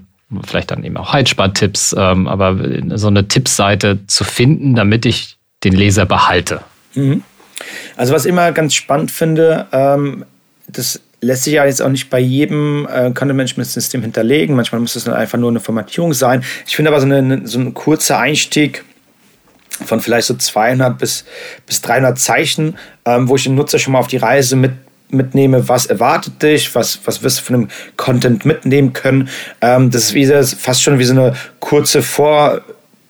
[0.45, 2.57] vielleicht dann eben auch Heizspartipps, ähm, aber
[2.99, 6.61] so eine Tippseite zu finden, damit ich den Leser behalte?
[6.97, 7.23] Mhm.
[7.97, 10.25] Also was ich immer ganz spannend finde, ähm,
[10.69, 14.55] das lässt sich ja jetzt auch nicht bei jedem äh, Content-Management-System hinterlegen.
[14.55, 16.45] Manchmal muss es dann einfach nur eine Formatierung sein.
[16.67, 18.85] Ich finde aber so, eine, so ein kurzer Einstieg
[19.85, 21.25] von vielleicht so 200 bis,
[21.67, 24.73] bis 300 Zeichen, ähm, wo ich den Nutzer schon mal auf die Reise mit
[25.09, 29.29] mitnehme, was erwartet dich, was, was wirst du von dem Content mitnehmen können.
[29.61, 32.61] Ähm, das ist wie, das fast schon wie so eine kurze Vor-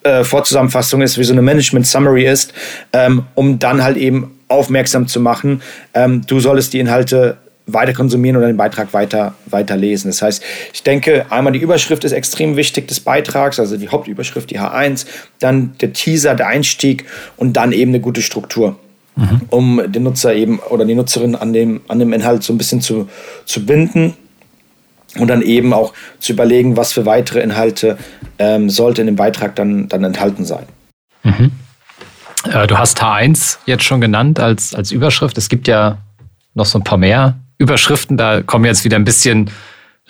[0.06, 2.54] äh, Vorzusammenfassung ist, wie so eine Management Summary ist,
[2.92, 5.62] ähm, um dann halt eben aufmerksam zu machen,
[5.94, 10.08] ähm, du solltest die Inhalte weiter konsumieren oder den Beitrag weiter, weiter lesen.
[10.08, 10.42] Das heißt,
[10.72, 15.06] ich denke, einmal die Überschrift ist extrem wichtig des Beitrags, also die Hauptüberschrift, die H1,
[15.40, 18.76] dann der Teaser, der Einstieg und dann eben eine gute Struktur.
[19.18, 19.40] Mhm.
[19.48, 22.82] um den Nutzer eben oder die Nutzerin an dem, an dem Inhalt so ein bisschen
[22.82, 23.08] zu,
[23.46, 24.12] zu binden
[25.18, 27.98] und dann eben auch zu überlegen, was für weitere Inhalte
[28.38, 30.66] ähm, sollte in dem Beitrag dann, dann enthalten sein.
[31.22, 31.52] Mhm.
[32.50, 35.36] Äh, du hast H1 jetzt schon genannt als, als Überschrift.
[35.38, 35.98] Es gibt ja
[36.54, 38.16] noch so ein paar mehr Überschriften.
[38.16, 39.50] Da kommen wir jetzt wieder ein bisschen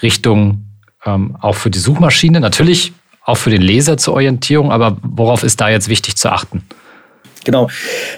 [0.02, 0.66] Richtung
[1.04, 2.92] ähm, auch für die Suchmaschine, natürlich
[3.24, 6.62] auch für den Leser zur Orientierung, aber worauf ist da jetzt wichtig zu achten?
[7.46, 7.70] Genau.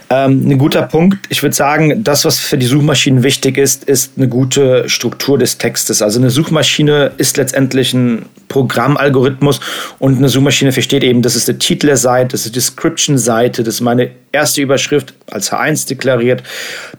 [0.09, 1.26] Ähm, ein guter Punkt.
[1.29, 5.59] Ich würde sagen, das, was für die Suchmaschinen wichtig ist, ist eine gute Struktur des
[5.59, 6.01] Textes.
[6.01, 9.61] Also eine Suchmaschine ist letztendlich ein Programmalgorithmus
[9.99, 13.81] und eine Suchmaschine versteht eben, das ist die Titelseite, das ist die Description-Seite, das ist
[13.83, 16.43] meine erste Überschrift als H1 deklariert.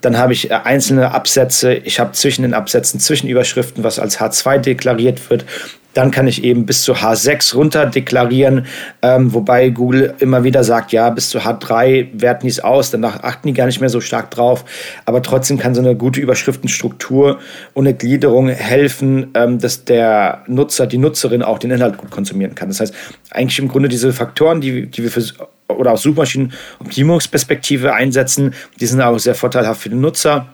[0.02, 1.74] Dann habe ich äh, einzelne Absätze.
[1.74, 5.46] Ich habe zwischen den Absätzen Zwischenüberschriften, was als H2 deklariert wird.
[5.94, 8.66] Dann kann ich eben bis zu H6 runter deklarieren,
[9.02, 13.24] ähm, wobei Google immer wieder sagt, ja, bis zu H3 werten die es aus, danach
[13.24, 14.66] achten die gar nicht mehr so stark drauf.
[15.06, 17.40] Aber trotzdem kann so eine gute Überschriftenstruktur
[17.74, 22.56] und eine Gliederung helfen, ähm, dass der Nutzer, die Nutzerin auch den Inhalt gut konsumieren
[22.56, 22.70] kann.
[22.70, 22.94] Das heißt,
[23.32, 25.24] eigentlich im Grunde diese Faktoren, die, die wir für
[25.70, 30.48] oder aus Suchmaschinenoptimierungsperspektive einsetzen, die sind auch sehr vorteilhaft für den Nutzer.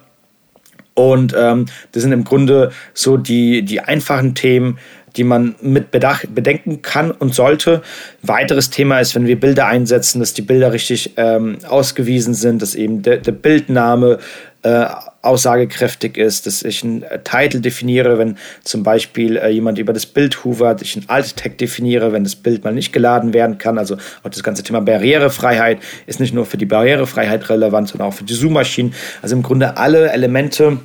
[0.95, 4.79] Und ähm, das sind im Grunde so die, die einfachen Themen,
[5.15, 7.81] die man mit Bedach bedenken kann und sollte.
[8.21, 12.75] Weiteres Thema ist, wenn wir Bilder einsetzen, dass die Bilder richtig ähm, ausgewiesen sind, dass
[12.75, 14.19] eben der, der Bildname
[14.63, 14.85] äh,
[15.26, 20.05] aussagekräftig ist, dass ich einen äh, Titel definiere, wenn zum Beispiel äh, jemand über das
[20.05, 23.78] Bild hovert, ich einen Alt-Tag definiere, wenn das Bild mal nicht geladen werden kann.
[23.78, 28.13] Also auch das ganze Thema Barrierefreiheit ist nicht nur für die Barrierefreiheit relevant, sondern auch
[28.13, 28.93] für die Zoom-Maschinen.
[29.21, 30.78] Also im Grunde alle Elemente,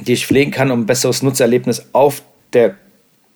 [0.00, 2.74] die ich pflegen kann, um ein besseres Nutzererlebnis auf der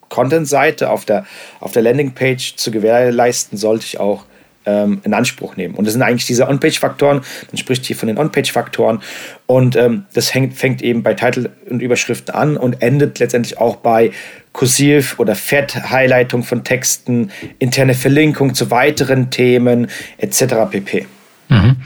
[0.09, 1.27] Content-Seite, auf der,
[1.61, 4.25] auf der Landingpage zu gewährleisten, sollte ich auch
[4.69, 5.75] ähm, in Anspruch nehmen.
[5.75, 7.23] Und das sind eigentlich diese On-Page-Faktoren.
[7.51, 9.01] Man spricht hier von den On-Page-Faktoren.
[9.47, 13.77] Und ähm, das hängt, fängt eben bei Titel und Überschriften an und endet letztendlich auch
[13.77, 14.13] bei
[14.53, 19.89] Kursiv- oder Fett-Highlightung von Texten, interne Verlinkung zu weiteren Themen
[20.19, 20.55] etc.
[20.71, 21.07] pp.
[21.49, 21.77] Mhm.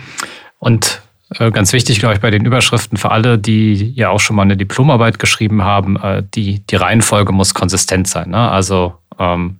[0.58, 1.02] Und
[1.38, 4.42] äh, Ganz wichtig, glaube ich, bei den Überschriften für alle, die ja auch schon mal
[4.42, 8.30] eine Diplomarbeit geschrieben haben, äh, die, die Reihenfolge muss konsistent sein.
[8.30, 8.50] Ne?
[8.50, 8.94] Also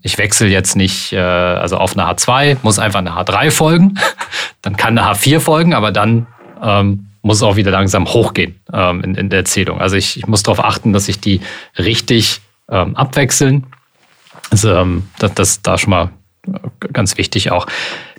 [0.03, 3.99] ich wechsle jetzt nicht, äh, also auf eine H2 muss einfach eine H3 folgen,
[4.63, 6.27] dann kann eine H4 folgen, aber dann
[6.63, 9.81] ähm, muss auch wieder langsam hochgehen ähm, in, in der Erzählung.
[9.81, 11.41] Also ich, ich muss darauf achten, dass ich die
[11.79, 13.67] richtig ähm, abwechseln.
[14.51, 16.11] Also ähm, das, das da schon mal
[16.93, 17.67] ganz wichtig auch.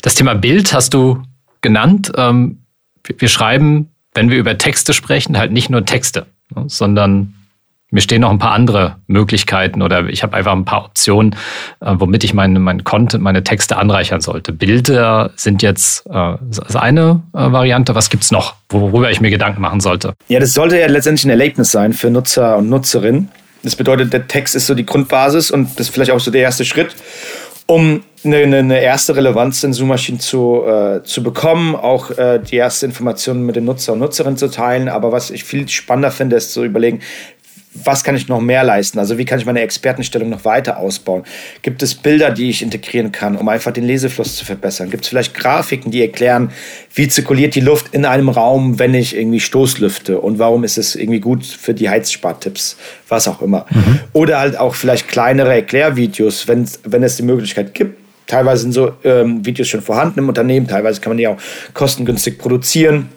[0.01, 1.21] Das Thema Bild hast du
[1.61, 2.11] genannt.
[2.15, 2.59] Ähm,
[3.17, 6.25] wir schreiben, wenn wir über Texte sprechen, halt nicht nur Texte,
[6.55, 7.33] ne, sondern
[7.93, 11.35] mir stehen noch ein paar andere Möglichkeiten oder ich habe einfach ein paar Optionen,
[11.79, 14.51] äh, womit ich meine, mein Content, meine Texte anreichern sollte.
[14.51, 16.35] Bilder sind jetzt äh,
[16.73, 17.93] eine äh, Variante.
[17.93, 20.15] Was gibt's noch, worüber ich mir Gedanken machen sollte?
[20.27, 23.29] Ja, das sollte ja letztendlich ein Erlebnis sein für Nutzer und Nutzerinnen.
[23.61, 26.41] Das bedeutet, der Text ist so die Grundbasis und das ist vielleicht auch so der
[26.41, 26.95] erste Schritt,
[27.67, 32.87] um eine, eine erste Relevanz in Zoom-Maschinen zu, äh, zu bekommen, auch äh, die erste
[32.87, 34.89] Informationen mit den Nutzer und Nutzerinnen zu teilen.
[34.89, 37.01] Aber was ich viel spannender finde, ist zu überlegen,
[37.75, 38.99] was kann ich noch mehr leisten?
[38.99, 41.23] Also wie kann ich meine Expertenstellung noch weiter ausbauen?
[41.61, 44.89] Gibt es Bilder, die ich integrieren kann, um einfach den Lesefluss zu verbessern?
[44.89, 46.51] Gibt es vielleicht Grafiken, die erklären,
[46.93, 50.95] wie zirkuliert die Luft in einem Raum, wenn ich irgendwie Stoßlüfte und warum ist es
[50.95, 52.77] irgendwie gut für die Heizspartipps,
[53.09, 53.65] was auch immer.
[53.69, 53.99] Mhm.
[54.13, 57.99] Oder halt auch vielleicht kleinere Erklärvideos, wenn, wenn es die Möglichkeit gibt.
[58.27, 61.37] Teilweise sind so ähm, Videos schon vorhanden im Unternehmen, teilweise kann man die auch
[61.73, 63.09] kostengünstig produzieren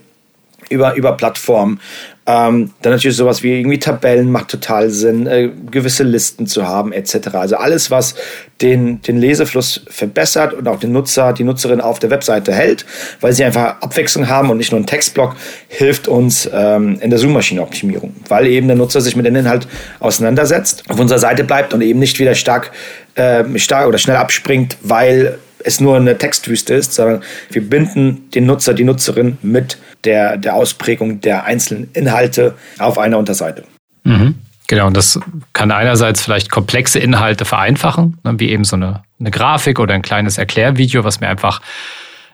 [0.68, 1.80] über, über Plattformen.
[2.28, 6.92] Ähm, dann natürlich sowas wie irgendwie Tabellen macht total Sinn, äh, gewisse Listen zu haben,
[6.92, 7.28] etc.
[7.34, 8.16] Also alles, was
[8.62, 12.84] den, den Lesefluss verbessert und auch den Nutzer, die Nutzerin auf der Webseite hält,
[13.20, 15.36] weil sie einfach Abwechslung haben und nicht nur einen Textblock,
[15.68, 19.68] hilft uns ähm, in der Suchmaschinenoptimierung, weil eben der Nutzer sich mit dem Inhalt
[20.00, 22.72] auseinandersetzt, auf unserer Seite bleibt und eben nicht wieder stark,
[23.14, 28.46] äh, stark oder schnell abspringt, weil es nur eine Textwüste ist, sondern wir binden den
[28.46, 33.64] Nutzer, die Nutzerin mit der, der Ausprägung der einzelnen Inhalte auf einer Unterseite.
[34.04, 34.36] Mhm.
[34.68, 35.20] Genau, und das
[35.52, 40.02] kann einerseits vielleicht komplexe Inhalte vereinfachen, ne, wie eben so eine, eine Grafik oder ein
[40.02, 41.60] kleines Erklärvideo, was mir einfach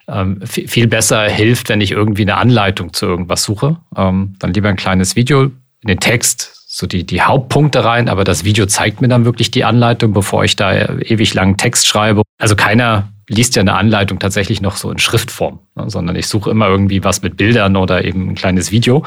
[0.09, 3.77] ähm, viel besser hilft, wenn ich irgendwie eine Anleitung zu irgendwas suche.
[3.97, 8.25] Ähm, dann lieber ein kleines Video in den Text, so die, die Hauptpunkte rein, aber
[8.25, 12.23] das Video zeigt mir dann wirklich die Anleitung, bevor ich da ewig langen Text schreibe.
[12.39, 16.51] Also keiner liest ja eine Anleitung tatsächlich noch so in Schriftform, ne, sondern ich suche
[16.51, 19.05] immer irgendwie was mit Bildern oder eben ein kleines Video.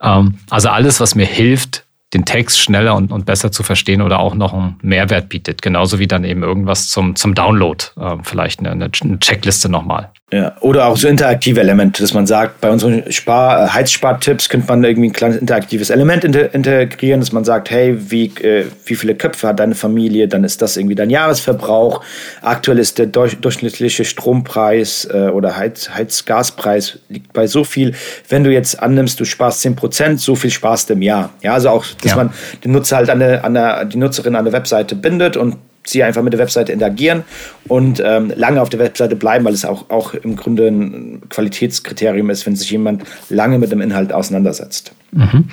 [0.00, 4.20] Ähm, also alles, was mir hilft, den Text schneller und, und besser zu verstehen oder
[4.20, 5.60] auch noch einen Mehrwert bietet.
[5.60, 8.90] Genauso wie dann eben irgendwas zum, zum Download, äh, vielleicht eine, eine
[9.20, 10.10] Checkliste nochmal.
[10.30, 14.68] Ja, oder auch so interaktive Elemente, dass man sagt, bei unseren Spar äh, Heizspartipps könnte
[14.68, 19.14] man irgendwie ein kleines interaktives Element integrieren, dass man sagt, hey, wie, äh, wie viele
[19.14, 22.04] Köpfe hat deine Familie, dann ist das irgendwie dein Jahresverbrauch.
[22.42, 27.94] Aktuell ist der durchschnittliche Strompreis äh, oder Heiz Heizgaspreis liegt bei so viel.
[28.28, 31.30] Wenn du jetzt annimmst, du sparst 10%, so viel sparst du im Jahr.
[31.40, 32.16] Ja, also auch, dass ja.
[32.16, 35.56] man den Nutzer halt an, der, an der, die Nutzerin an der Webseite bindet und
[35.88, 37.24] sie einfach mit der Webseite interagieren
[37.66, 42.30] und ähm, lange auf der Webseite bleiben, weil es auch, auch im Grunde ein Qualitätskriterium
[42.30, 44.92] ist, wenn sich jemand lange mit dem Inhalt auseinandersetzt.
[45.12, 45.48] Mhm.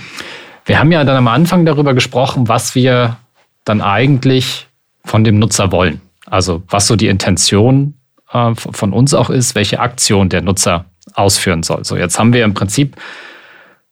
[0.65, 3.17] Wir haben ja dann am Anfang darüber gesprochen, was wir
[3.63, 4.67] dann eigentlich
[5.03, 6.01] von dem Nutzer wollen.
[6.25, 7.93] Also was so die Intention
[8.31, 11.85] äh, von uns auch ist, welche Aktion der Nutzer ausführen soll.
[11.85, 12.95] So, jetzt haben wir im Prinzip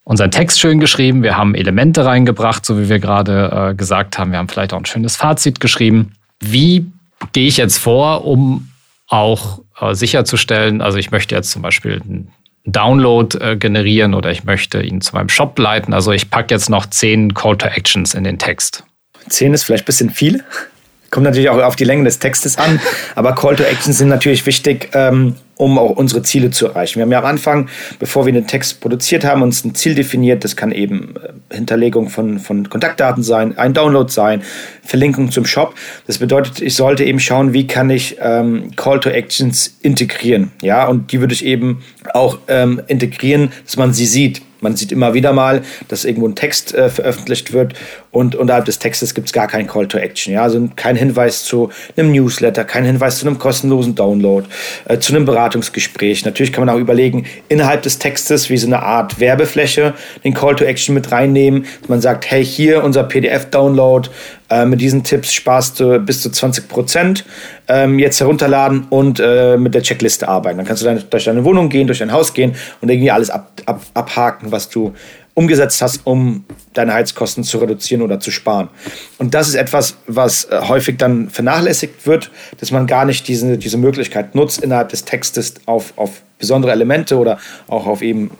[0.04, 4.32] unseren Text schön geschrieben, wir haben Elemente reingebracht, so wie wir gerade äh, gesagt haben,
[4.32, 6.14] wir haben vielleicht auch ein schönes Fazit geschrieben.
[6.52, 6.86] Wie
[7.32, 8.70] gehe ich jetzt vor, um
[9.08, 12.32] auch äh, sicherzustellen, also ich möchte jetzt zum Beispiel einen
[12.66, 15.94] Download äh, generieren oder ich möchte ihn zu meinem Shop leiten.
[15.94, 18.84] Also ich packe jetzt noch zehn Call to Actions in den Text.
[19.30, 20.44] Zehn ist vielleicht ein bisschen viel.
[21.10, 22.80] Kommt natürlich auch auf die Länge des Textes an,
[23.14, 26.96] aber Call to Actions sind natürlich wichtig, ähm, um auch unsere Ziele zu erreichen.
[26.96, 30.44] Wir haben ja am Anfang, bevor wir den Text produziert haben, uns ein Ziel definiert.
[30.44, 34.42] Das kann eben äh, Hinterlegung von, von Kontaktdaten sein, ein Download sein,
[34.84, 35.74] Verlinkung zum Shop.
[36.08, 40.52] Das bedeutet, ich sollte eben schauen, wie kann ich ähm, Call to Actions integrieren.
[40.62, 41.84] Ja, und die würde ich eben
[42.14, 44.42] auch ähm, integrieren, dass man sie sieht.
[44.64, 47.74] Man sieht immer wieder mal, dass irgendwo ein Text äh, veröffentlicht wird
[48.12, 50.34] und unterhalb des Textes gibt es gar keinen Call to Action.
[50.34, 50.44] Ja?
[50.44, 54.48] Also kein Hinweis zu einem Newsletter, kein Hinweis zu einem kostenlosen Download,
[54.86, 56.26] äh, zu einem Beratungsgespräch.
[56.26, 59.94] Natürlich kann man auch überlegen, innerhalb des Textes wie so eine Art Werbefläche
[60.24, 61.66] den Call to Action mit reinnehmen.
[61.88, 64.10] Man sagt, hey, hier unser PDF-Download,
[64.50, 67.26] äh, mit diesen Tipps sparst du bis zu 20 Prozent.
[67.68, 70.58] Ähm, jetzt herunterladen und äh, mit der Checkliste arbeiten.
[70.58, 73.30] Dann kannst du dann durch deine Wohnung gehen, durch dein Haus gehen und irgendwie alles
[73.30, 74.94] ab, ab, abhaken, was du
[75.34, 78.70] umgesetzt hast, um deine Heizkosten zu reduzieren oder zu sparen.
[79.18, 82.30] Und das ist etwas, was äh, häufig dann vernachlässigt wird,
[82.60, 87.18] dass man gar nicht diese, diese Möglichkeit nutzt, innerhalb des Textes auf, auf besondere Elemente
[87.18, 88.32] oder auch auf eben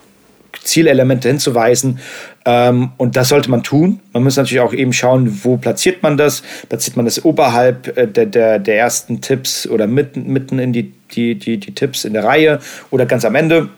[0.64, 1.98] Zielelemente hinzuweisen.
[2.44, 4.00] Ähm, und das sollte man tun.
[4.12, 6.42] Man muss natürlich auch eben schauen, wo platziert man das.
[6.68, 10.92] Platziert man das oberhalb äh, der, der, der ersten Tipps oder mitten, mitten in die,
[11.12, 12.60] die, die, die Tipps in der Reihe
[12.90, 13.68] oder ganz am Ende.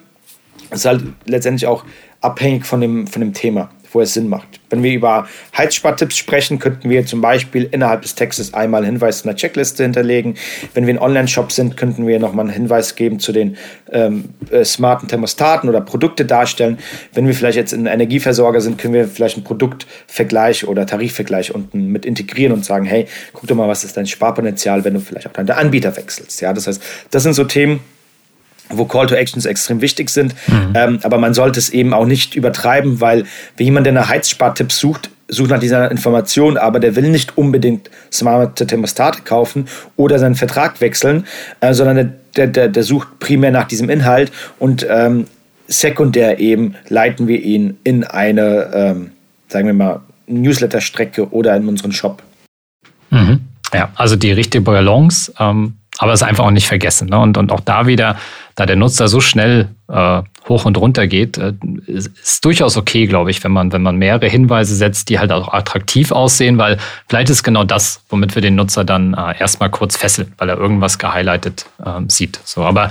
[0.71, 1.85] Das ist halt letztendlich auch
[2.21, 4.61] abhängig von dem, von dem Thema wo es Sinn macht.
[4.71, 9.23] Wenn wir über Heizspartipps sprechen, könnten wir zum Beispiel innerhalb des Textes einmal einen Hinweis
[9.23, 10.35] zu einer Checkliste hinterlegen.
[10.75, 13.57] Wenn wir ein Online-Shop sind, könnten wir nochmal einen Hinweis geben zu den
[13.93, 16.79] ähm, äh, smarten Thermostaten oder Produkte darstellen.
[17.13, 21.89] Wenn wir vielleicht jetzt ein Energieversorger sind, können wir vielleicht einen Produktvergleich oder Tarifvergleich unten
[21.93, 25.29] mit integrieren und sagen, hey, guck doch mal, was ist dein Sparpotenzial, wenn du vielleicht
[25.29, 26.41] auch deinen Anbieter wechselst.
[26.41, 27.81] Ja, das heißt, das sind so Themen,
[28.69, 30.35] wo Call to Actions extrem wichtig sind.
[30.47, 30.73] Mhm.
[30.75, 33.25] Ähm, aber man sollte es eben auch nicht übertreiben, weil
[33.57, 37.91] wenn jemand, der nach Heizspartipps sucht, sucht nach dieser Information, aber der will nicht unbedingt
[38.13, 41.27] smarte Thermostate kaufen oder seinen Vertrag wechseln,
[41.61, 45.27] äh, sondern der, der, der sucht primär nach diesem Inhalt und ähm,
[45.69, 49.11] sekundär eben leiten wir ihn in eine, ähm,
[49.49, 52.23] sagen wir mal, Newsletter-Strecke oder in unseren Shop.
[53.11, 53.41] Mhm.
[53.73, 57.09] Ja, also die richtige Balance, ähm, aber es einfach auch nicht vergessen.
[57.09, 57.19] Ne?
[57.19, 58.17] Und, und auch da wieder
[58.57, 61.53] da der Nutzer so schnell äh, hoch und runter geht, äh,
[61.87, 65.53] ist, durchaus okay, glaube ich, wenn man, wenn man mehrere Hinweise setzt, die halt auch
[65.53, 69.97] attraktiv aussehen, weil vielleicht ist genau das, womit wir den Nutzer dann äh, erstmal kurz
[69.97, 72.41] fesseln, weil er irgendwas gehighlightet äh, sieht.
[72.45, 72.91] So, aber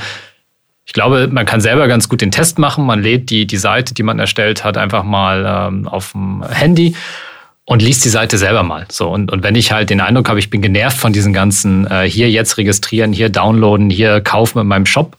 [0.85, 2.85] ich glaube, man kann selber ganz gut den Test machen.
[2.85, 6.95] Man lädt die, die Seite, die man erstellt hat, einfach mal ähm, auf dem Handy
[7.65, 8.85] und liest die Seite selber mal.
[8.89, 11.87] So und, und wenn ich halt den Eindruck habe, ich bin genervt von diesen ganzen
[11.87, 15.17] äh, hier jetzt registrieren, hier downloaden, hier kaufen in meinem Shop,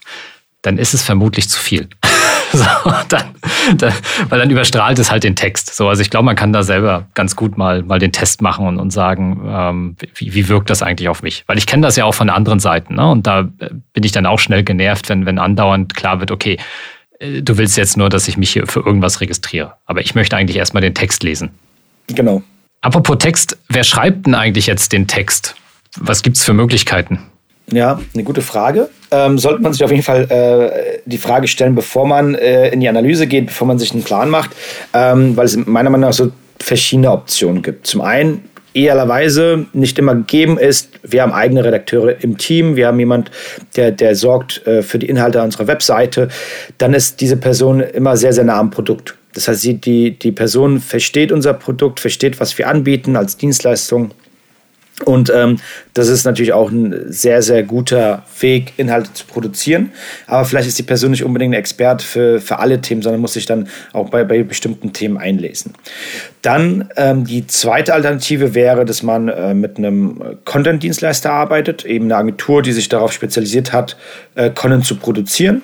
[0.63, 1.89] dann ist es vermutlich zu viel.
[2.53, 2.65] so,
[3.09, 3.35] dann,
[3.77, 3.93] dann,
[4.29, 5.75] weil dann überstrahlt es halt den Text.
[5.75, 8.67] So, also ich glaube, man kann da selber ganz gut mal, mal den Test machen
[8.67, 11.45] und, und sagen, ähm, wie, wie wirkt das eigentlich auf mich?
[11.47, 12.95] Weil ich kenne das ja auch von anderen Seiten.
[12.95, 13.11] Ne?
[13.11, 16.59] Und da äh, bin ich dann auch schnell genervt, wenn, wenn andauernd klar wird, okay,
[17.19, 19.75] äh, du willst jetzt nur, dass ich mich hier für irgendwas registriere.
[19.85, 21.51] Aber ich möchte eigentlich erstmal den Text lesen.
[22.09, 22.43] Genau.
[22.81, 25.57] Apropos Text, wer schreibt denn eigentlich jetzt den Text?
[25.99, 27.21] Was gibt es für Möglichkeiten?
[27.73, 28.91] Ja, eine gute Frage.
[29.11, 32.81] Ähm, sollte man sich auf jeden Fall äh, die Frage stellen, bevor man äh, in
[32.81, 34.51] die Analyse geht, bevor man sich einen Plan macht,
[34.93, 36.31] ähm, weil es meiner Meinung nach so
[36.61, 37.87] verschiedene Optionen gibt.
[37.87, 42.99] Zum einen idealerweise nicht immer gegeben ist, wir haben eigene Redakteure im Team, wir haben
[42.99, 43.31] jemand,
[43.75, 46.29] der, der sorgt äh, für die Inhalte unserer Webseite,
[46.79, 49.17] dann ist diese Person immer sehr, sehr nah am Produkt.
[49.37, 54.13] Das heißt, die, die Person versteht unser Produkt, versteht, was wir anbieten als Dienstleistung
[55.05, 55.59] Und ähm,
[55.93, 59.93] das ist natürlich auch ein sehr, sehr guter Weg, Inhalte zu produzieren.
[60.27, 63.35] Aber vielleicht ist die Person nicht unbedingt ein Experte für, für alle Themen, sondern muss
[63.35, 65.75] sich dann auch bei, bei bestimmten Themen einlesen.
[66.41, 72.17] Dann ähm, die zweite Alternative wäre, dass man äh, mit einem Content-Dienstleister arbeitet, eben eine
[72.17, 73.99] Agentur, die sich darauf spezialisiert hat,
[74.35, 75.61] äh, Content zu produzieren.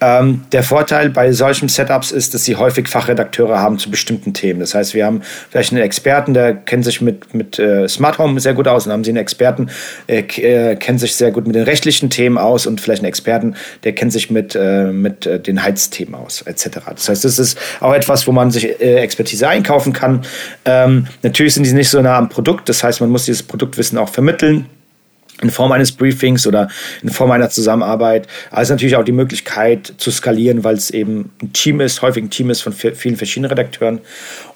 [0.00, 4.60] Ähm, der Vorteil bei solchen Setups ist, dass sie häufig Fachredakteure haben zu bestimmten Themen.
[4.60, 8.38] Das heißt, wir haben vielleicht einen Experten, der kennt sich mit, mit äh, Smart Home
[8.40, 8.84] sehr gut aus.
[8.84, 9.70] Dann haben sie einen Experten,
[10.08, 13.56] der äh, kennt sich sehr gut mit den rechtlichen Themen aus und vielleicht einen Experten,
[13.84, 16.78] der kennt sich mit, äh, mit äh, den Heizthemen aus, etc.
[16.94, 20.22] Das heißt, das ist auch etwas, wo man sich äh, Expertise einkaufen kann.
[20.64, 22.68] Ähm, natürlich sind die nicht so nah am Produkt.
[22.68, 24.66] Das heißt, man muss dieses Produktwissen auch vermitteln
[25.42, 26.68] in Form eines Briefings oder
[27.02, 28.26] in Form einer Zusammenarbeit.
[28.50, 32.30] Also natürlich auch die Möglichkeit zu skalieren, weil es eben ein Team ist, häufig ein
[32.30, 34.00] Team ist von vielen verschiedenen Redakteuren.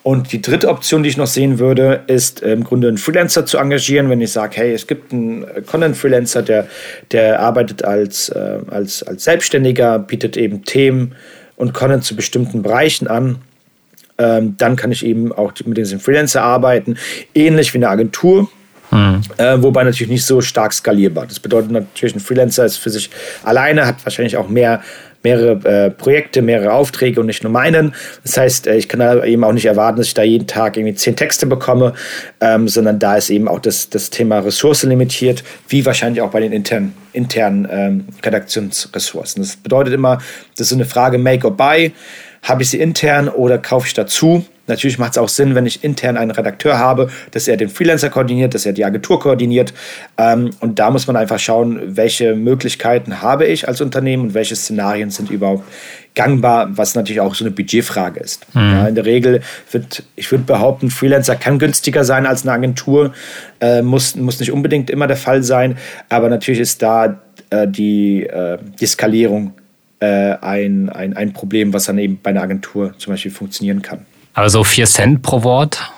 [0.02, 3.58] Und die dritte Option, die ich noch sehen würde, ist im Grunde einen Freelancer zu
[3.58, 6.66] engagieren, wenn ich sage, hey, es gibt einen Content-Freelancer, der,
[7.12, 11.14] der arbeitet als, äh, als, als Selbstständiger, bietet eben Themen
[11.54, 13.38] und Content zu bestimmten Bereichen an.
[14.18, 16.96] Ähm, dann kann ich eben auch mit diesem Freelancer arbeiten,
[17.34, 18.50] ähnlich wie eine Agentur
[18.93, 19.22] Mhm.
[19.38, 21.26] Äh, wobei natürlich nicht so stark skalierbar.
[21.26, 23.11] Das bedeutet natürlich, ein Freelancer ist für sich
[23.43, 24.82] alleine, hat wahrscheinlich auch mehr
[25.22, 27.95] mehrere äh, Projekte, mehrere Aufträge und nicht nur meinen.
[28.24, 30.76] Das heißt, äh, ich kann da eben auch nicht erwarten, dass ich da jeden Tag
[30.76, 31.95] irgendwie zehn Texte bekomme,
[32.40, 36.40] ähm, sondern da ist eben auch das, das Thema Ressource limitiert, wie wahrscheinlich auch bei
[36.40, 39.43] den internen, internen ähm, Redaktionsressourcen.
[39.43, 40.18] Das bedeutet immer,
[40.57, 41.93] das ist so eine Frage Make or Buy.
[42.43, 44.45] Habe ich sie intern oder kaufe ich dazu?
[44.66, 48.11] Natürlich macht es auch Sinn, wenn ich intern einen Redakteur habe, dass er den Freelancer
[48.11, 49.74] koordiniert, dass er die Agentur koordiniert.
[50.18, 54.55] Ähm, und da muss man einfach schauen, welche Möglichkeiten habe ich als Unternehmen und welche
[54.55, 55.64] Szenarien sind überhaupt
[56.14, 58.47] gangbar, was natürlich auch so eine Budgetfrage ist.
[58.55, 58.61] Mhm.
[58.61, 59.40] Ja, in der Regel
[59.70, 63.12] wird, ich würde behaupten, Freelancer kann günstiger sein als eine Agentur,
[63.61, 65.76] äh, muss, muss nicht unbedingt immer der Fall sein,
[66.09, 67.20] aber natürlich ist da
[67.51, 69.55] äh, die, äh, die Skalierung
[70.03, 74.05] äh, ein, ein, ein Problem, was dann eben bei einer Agentur zum Beispiel funktionieren kann.
[74.34, 75.92] Aber so 4 Cent pro Wort,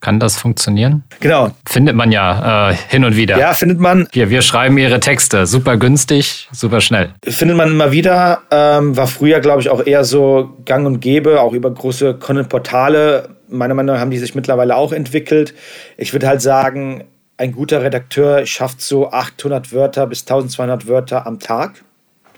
[0.00, 1.04] kann das funktionieren?
[1.20, 1.50] Genau.
[1.68, 3.38] Findet man ja äh, hin und wieder.
[3.38, 4.08] Ja, findet man.
[4.12, 5.46] Wir, wir schreiben ihre Texte.
[5.46, 7.10] Super günstig, super schnell.
[7.22, 8.40] Findet man immer wieder.
[8.50, 13.28] Ähm, war früher, glaube ich, auch eher so gang und gäbe, auch über große Content-Portale.
[13.48, 15.52] Meiner Meinung nach haben die sich mittlerweile auch entwickelt.
[15.98, 17.04] Ich würde halt sagen,
[17.36, 21.84] ein guter Redakteur schafft so 800 Wörter bis 1200 Wörter am Tag.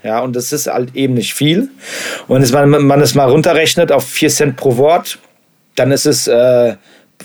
[0.03, 1.69] Ja, und das ist halt eben nicht viel.
[2.27, 5.17] Und wenn man es mal runterrechnet auf 4 Cent pro Wort,
[5.75, 6.75] dann ist es äh,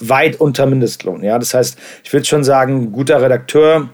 [0.00, 1.22] weit unter Mindestlohn.
[1.22, 1.38] Ja?
[1.38, 3.88] Das heißt, ich würde schon sagen, guter Redakteur,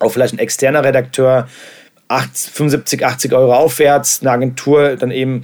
[0.00, 1.48] auch vielleicht ein externer Redakteur,
[2.08, 5.42] 80, 75, 80 Euro aufwärts, eine Agentur dann eben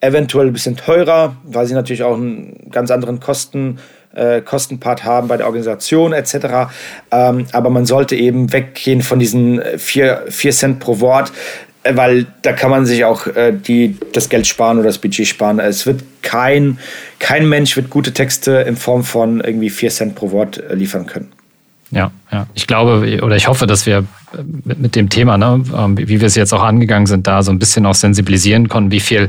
[0.00, 3.78] eventuell ein bisschen teurer, weil sie natürlich auch einen ganz anderen Kosten,
[4.14, 6.72] äh, Kostenpart haben bei der Organisation etc.
[7.10, 11.32] Ähm, aber man sollte eben weggehen von diesen 4 Cent pro Wort.
[11.82, 15.26] Äh, weil da kann man sich auch äh, die, das Geld sparen oder das Budget
[15.26, 15.58] sparen.
[15.58, 16.78] Es wird kein,
[17.18, 21.06] kein Mensch wird gute Texte in Form von irgendwie 4 Cent pro Wort äh, liefern
[21.06, 21.32] können.
[21.90, 22.46] Ja, ja.
[22.54, 24.04] Ich glaube oder ich hoffe, dass wir
[24.64, 27.50] mit, mit dem Thema, ne, ähm, wie wir es jetzt auch angegangen sind, da so
[27.50, 29.28] ein bisschen auch sensibilisieren konnten, wie viel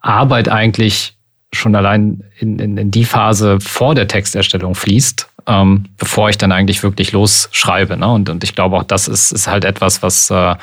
[0.00, 1.16] Arbeit eigentlich
[1.52, 6.52] schon allein in, in, in die Phase vor der Texterstellung fließt ähm, bevor ich dann
[6.52, 7.96] eigentlich wirklich losschreibe.
[7.96, 8.08] Ne?
[8.08, 10.54] Und, und ich glaube auch, das ist, ist halt etwas, was äh,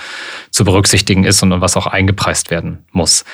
[0.51, 3.25] zu berücksichtigen ist und was auch eingepreist werden muss.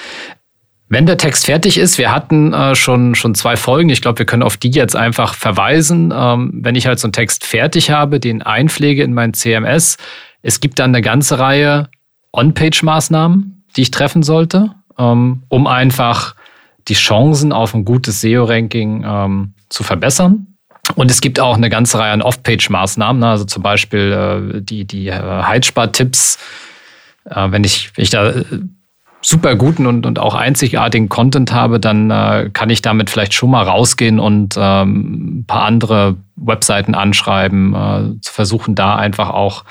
[0.88, 4.26] Wenn der Text fertig ist, wir hatten äh, schon, schon zwei Folgen, ich glaube, wir
[4.26, 6.14] können auf die jetzt einfach verweisen.
[6.16, 9.98] Ähm, wenn ich halt so einen Text fertig habe, den einpflege in mein CMS,
[10.43, 11.89] es gibt dann eine ganze Reihe
[12.34, 16.36] On-Page-Maßnahmen, die ich treffen sollte, ähm, um einfach
[16.88, 20.55] die Chancen auf ein gutes SEO-Ranking ähm, zu verbessern.
[20.96, 23.30] Und es gibt auch eine ganze Reihe an Off-Page-Maßnahmen, ne?
[23.30, 26.38] also zum Beispiel äh, die, die äh, Heizspar-Tipps.
[27.30, 28.46] Äh, wenn, ich, wenn ich da äh,
[29.22, 33.50] super guten und, und auch einzigartigen Content habe, dann äh, kann ich damit vielleicht schon
[33.50, 39.64] mal rausgehen und ähm, ein paar andere Webseiten anschreiben, äh, zu versuchen, da einfach auch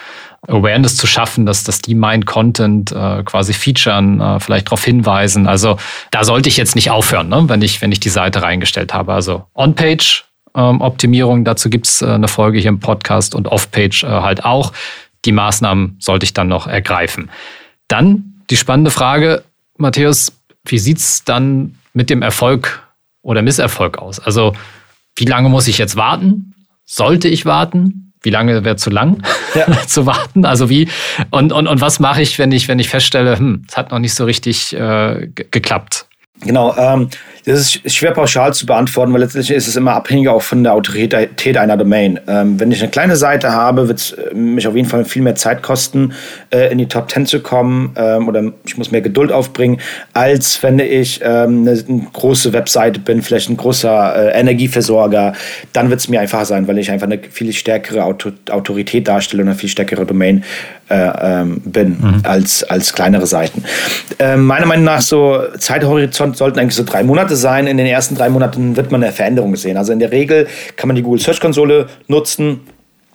[0.48, 5.46] Awareness zu schaffen, dass, dass die mein Content äh, quasi featuren, äh, vielleicht darauf hinweisen.
[5.46, 5.78] Also
[6.10, 7.44] da sollte ich jetzt nicht aufhören, ne?
[7.48, 9.12] wenn, ich, wenn ich die Seite reingestellt habe.
[9.12, 10.24] Also On-Page
[10.60, 11.44] Optimierung.
[11.44, 14.72] Dazu gibt's äh, eine Folge hier im Podcast und Off-Page äh, halt auch.
[15.24, 17.30] Die Maßnahmen sollte ich dann noch ergreifen.
[17.88, 19.42] Dann die spannende Frage,
[19.76, 20.32] Matthäus,
[20.64, 22.82] wie sieht's dann mit dem Erfolg
[23.22, 24.20] oder Misserfolg aus?
[24.20, 24.54] Also
[25.16, 26.54] wie lange muss ich jetzt warten?
[26.84, 28.12] Sollte ich warten?
[28.22, 29.22] Wie lange wäre zu lang
[29.54, 29.66] ja.
[29.86, 30.44] zu warten?
[30.44, 30.88] Also wie
[31.30, 33.98] und, und, und was mache ich, wenn ich, wenn ich feststelle, hm, es hat noch
[33.98, 36.06] nicht so richtig äh, geklappt?
[36.40, 37.10] Genau, ähm,
[37.44, 40.72] Das ist schwer pauschal zu beantworten, weil letztlich ist es immer abhängig auch von der
[40.72, 42.18] Autorität einer Domain.
[42.26, 45.22] Ähm, wenn ich eine kleine Seite habe, wird es äh, mich auf jeden Fall viel
[45.22, 46.14] mehr Zeit kosten,
[46.50, 49.78] äh, in die Top 10 zu kommen ähm, oder ich muss mehr Geduld aufbringen,
[50.14, 55.34] als wenn ich ähm, eine, eine, große Webseite bin, vielleicht ein großer äh, Energieversorger.
[55.74, 59.42] Dann wird es mir einfacher sein, weil ich einfach eine viel stärkere Auto Autorität darstelle
[59.42, 60.44] und eine viel stärkere Domain
[60.88, 62.20] äh, ähm, bin mhm.
[62.24, 63.64] als, als kleinere Seiten.
[64.18, 67.66] Ähm, meiner Meinung nach so Zeithorizont sollten eigentlich so drei Monate sein.
[67.66, 69.76] In den ersten drei Monaten wird man eine Veränderung sehen.
[69.76, 72.60] Also in der Regel kann man die Google Search Konsole nutzen,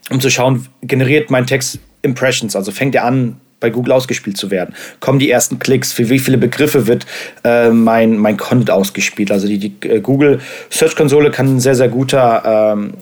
[0.10, 4.52] um zu schauen, generiert mein Text Impressions, also fängt er an, bei Google ausgespielt zu
[4.52, 4.74] werden?
[5.00, 5.92] Kommen die ersten Klicks?
[5.92, 7.06] Für wie viele Begriffe wird
[7.44, 9.32] äh, mein, mein Content ausgespielt?
[9.32, 10.40] Also die, die äh, Google
[10.70, 12.94] Search Konsole kann ein sehr, sehr guter, ähm,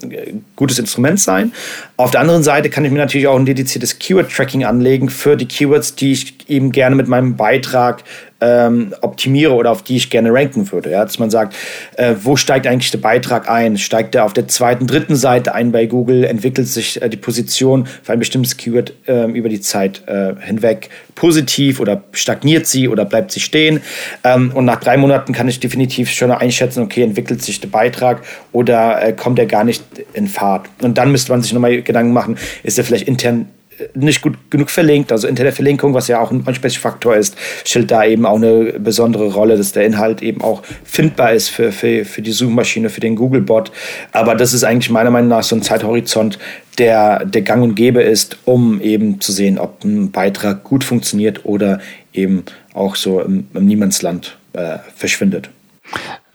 [0.55, 1.53] gutes Instrument sein.
[1.95, 5.47] Auf der anderen Seite kann ich mir natürlich auch ein dediziertes Keyword-Tracking anlegen für die
[5.47, 8.03] Keywords, die ich eben gerne mit meinem Beitrag
[8.41, 10.91] ähm, optimiere oder auf die ich gerne ranken würde.
[10.91, 11.03] Ja?
[11.03, 11.55] Dass man sagt,
[11.95, 13.77] äh, wo steigt eigentlich der Beitrag ein?
[13.77, 16.23] Steigt er auf der zweiten, dritten Seite ein bei Google?
[16.23, 20.89] Entwickelt sich äh, die Position für ein bestimmtes Keyword äh, über die Zeit äh, hinweg
[21.15, 23.81] positiv oder stagniert sie oder bleibt sie stehen?
[24.23, 28.21] Ähm, und nach drei Monaten kann ich definitiv schon einschätzen, okay, entwickelt sich der Beitrag
[28.51, 29.83] oder äh, kommt er gar nicht
[30.13, 30.67] in Fahrt?
[30.81, 33.47] Und dann müsste man sich nochmal Gedanken machen, ist er vielleicht intern
[33.93, 35.11] nicht gut genug verlinkt.
[35.11, 39.31] Also interne Verlinkung, was ja auch ein Ansprechfaktor ist, stellt da eben auch eine besondere
[39.31, 43.15] Rolle, dass der Inhalt eben auch findbar ist für, für, für die Suchmaschine, für den
[43.15, 43.71] Google-Bot.
[44.11, 46.39] Aber das ist eigentlich meiner Meinung nach so ein Zeithorizont,
[46.77, 51.45] der, der gang und gäbe ist, um eben zu sehen, ob ein Beitrag gut funktioniert
[51.45, 51.79] oder
[52.13, 55.49] eben auch so im, im Niemandsland äh, verschwindet.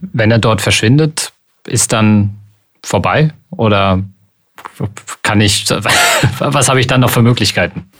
[0.00, 1.32] Wenn er dort verschwindet,
[1.66, 2.30] ist dann
[2.82, 4.02] vorbei oder
[5.22, 5.66] kann ich,
[6.38, 7.90] was habe ich dann noch für Möglichkeiten?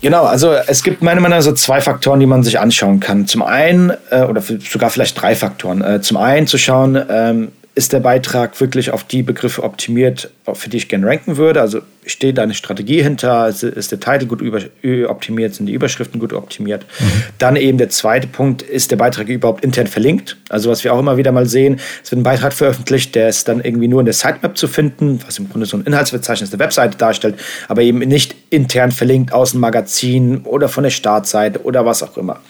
[0.00, 3.26] Genau, also es gibt meiner Meinung nach so zwei Faktoren, die man sich anschauen kann.
[3.26, 5.82] Zum einen, äh, oder sogar vielleicht drei Faktoren.
[5.82, 10.68] Äh, zum einen zu schauen, ähm, ist der Beitrag wirklich auf die Begriffe optimiert, für
[10.68, 11.60] die ich gerne ranken würde?
[11.60, 13.48] Also steht da eine Strategie hinter?
[13.48, 14.60] Ist der Titel gut über,
[15.08, 15.54] optimiert?
[15.54, 16.86] Sind die Überschriften gut optimiert?
[17.00, 17.04] Mhm.
[17.38, 20.36] Dann eben der zweite Punkt, ist der Beitrag überhaupt intern verlinkt?
[20.48, 23.48] Also was wir auch immer wieder mal sehen, es wird ein Beitrag veröffentlicht, der ist
[23.48, 26.58] dann irgendwie nur in der Sitemap zu finden, was im Grunde so ein Inhaltsverzeichnis der
[26.58, 27.36] Webseite darstellt,
[27.68, 32.16] aber eben nicht intern verlinkt aus dem Magazin oder von der Startseite oder was auch
[32.16, 32.40] immer.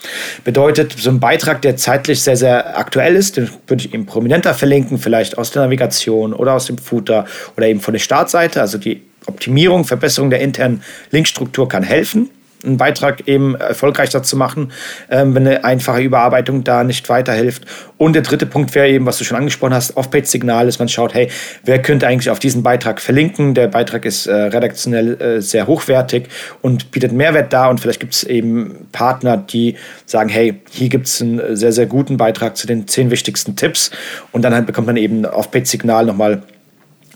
[0.43, 4.53] Bedeutet, so ein Beitrag, der zeitlich sehr, sehr aktuell ist, den würde ich eben prominenter
[4.53, 7.25] verlinken, vielleicht aus der Navigation oder aus dem Footer
[7.57, 12.29] oder eben von der Startseite, also die Optimierung, Verbesserung der internen Linkstruktur kann helfen,
[12.65, 14.71] einen Beitrag eben erfolgreicher zu machen,
[15.09, 17.63] ähm, wenn eine einfache Überarbeitung da nicht weiterhilft.
[17.97, 21.13] Und der dritte Punkt wäre eben, was du schon angesprochen hast, Off-Page-Signal, dass man schaut,
[21.13, 21.29] hey,
[21.63, 23.53] wer könnte eigentlich auf diesen Beitrag verlinken?
[23.53, 26.27] Der Beitrag ist äh, redaktionell äh, sehr hochwertig
[26.61, 31.07] und bietet Mehrwert da und vielleicht gibt es eben Partner, die sagen, hey, hier gibt
[31.07, 33.91] es einen sehr, sehr guten Beitrag zu den zehn wichtigsten Tipps
[34.31, 36.41] und dann halt bekommt man eben Off-Page-Signal nochmal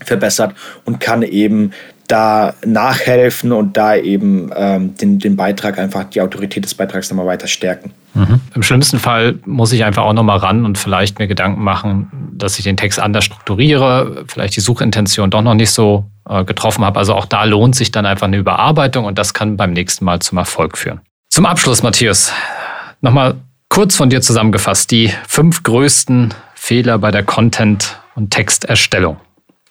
[0.05, 0.55] verbessert
[0.85, 1.71] und kann eben
[2.09, 7.27] da nachhelfen und da eben ähm, den, den Beitrag einfach, die Autorität des Beitrags nochmal
[7.27, 7.91] weiter stärken.
[8.15, 8.41] Mhm.
[8.55, 12.57] Im schlimmsten Fall muss ich einfach auch nochmal ran und vielleicht mir Gedanken machen, dass
[12.57, 16.97] ich den Text anders strukturiere, vielleicht die Suchintention doch noch nicht so äh, getroffen habe.
[16.97, 20.19] Also auch da lohnt sich dann einfach eine Überarbeitung und das kann beim nächsten Mal
[20.19, 21.01] zum Erfolg führen.
[21.29, 22.33] Zum Abschluss, Matthias,
[23.01, 23.35] nochmal
[23.69, 29.17] kurz von dir zusammengefasst, die fünf größten Fehler bei der Content- und Texterstellung.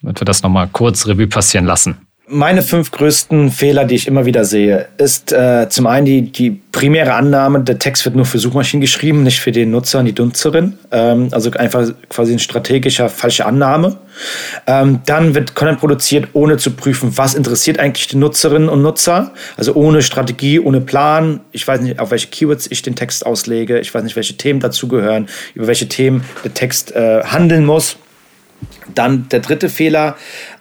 [0.00, 2.07] Damit wir das nochmal kurz Revue passieren lassen.
[2.30, 6.50] Meine fünf größten Fehler, die ich immer wieder sehe, ist äh, zum einen die, die
[6.50, 10.12] primäre Annahme, der Text wird nur für Suchmaschinen geschrieben, nicht für den Nutzer und die
[10.12, 10.76] Nutzerin.
[10.90, 13.96] Ähm, also einfach quasi ein strategischer falsche Annahme.
[14.66, 19.32] Ähm, dann wird Content produziert, ohne zu prüfen, was interessiert eigentlich die Nutzerinnen und Nutzer.
[19.56, 21.40] Also ohne Strategie, ohne Plan.
[21.52, 23.80] Ich weiß nicht, auf welche Keywords ich den Text auslege.
[23.80, 27.96] Ich weiß nicht, welche Themen dazugehören, über welche Themen der Text äh, handeln muss.
[28.94, 30.16] Dann der dritte Fehler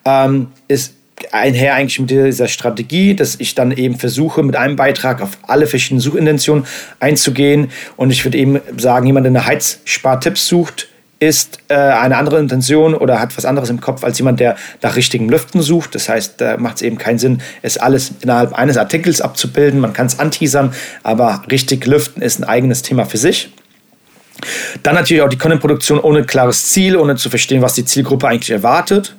[0.05, 0.93] ähm, ist
[1.31, 5.67] einher eigentlich mit dieser Strategie, dass ich dann eben versuche, mit einem Beitrag auf alle
[5.67, 6.65] verschiedenen Suchintentionen
[6.99, 7.71] einzugehen.
[7.95, 10.87] Und ich würde eben sagen, jemand, der eine Heizspartipps sucht,
[11.19, 14.95] ist äh, eine andere Intention oder hat was anderes im Kopf als jemand, der nach
[14.95, 15.95] richtigen Lüften sucht.
[15.95, 19.79] Das heißt, da macht es eben keinen Sinn, es alles innerhalb eines Artikels abzubilden.
[19.79, 20.73] Man kann es anteasern,
[21.03, 23.51] aber richtig lüften ist ein eigenes Thema für sich.
[24.83, 28.51] Dann natürlich auch die Content-Produktion ohne klares Ziel, ohne zu verstehen, was die Zielgruppe eigentlich
[28.51, 29.15] erwartet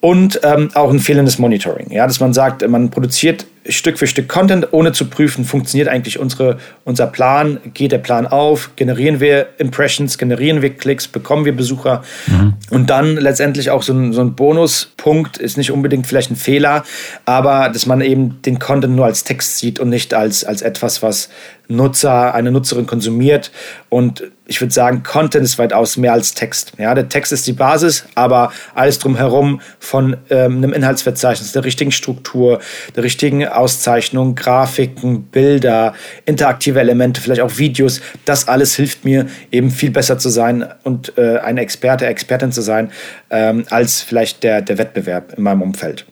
[0.00, 1.90] und ähm, auch ein fehlendes Monitoring.
[1.90, 6.18] Ja, dass man sagt, man produziert Stück für Stück Content, ohne zu prüfen, funktioniert eigentlich
[6.18, 11.54] unsere, unser Plan, geht der Plan auf, generieren wir Impressions, generieren wir Klicks, bekommen wir
[11.54, 12.02] Besucher?
[12.26, 12.54] Mhm.
[12.70, 16.84] und dann letztendlich auch so ein, so ein Bonuspunkt, ist nicht unbedingt vielleicht ein Fehler,
[17.26, 21.02] aber dass man eben den Content nur als Text sieht und nicht als, als etwas,
[21.02, 21.28] was
[21.68, 23.52] Nutzer, eine Nutzerin konsumiert.
[23.88, 26.72] Und ich würde sagen, Content ist weitaus mehr als Text.
[26.76, 31.92] Ja, der Text ist die Basis, aber alles drumherum von ähm, einem Inhaltsverzeichnis, der richtigen
[31.92, 32.58] Struktur,
[32.96, 35.94] der richtigen Auszeichnung, Grafiken, Bilder,
[36.24, 41.16] interaktive Elemente, vielleicht auch Videos, das alles hilft mir eben viel besser zu sein und
[41.16, 42.90] äh, ein Experte, Expertin zu sein,
[43.30, 46.06] ähm, als vielleicht der, der Wettbewerb in meinem Umfeld.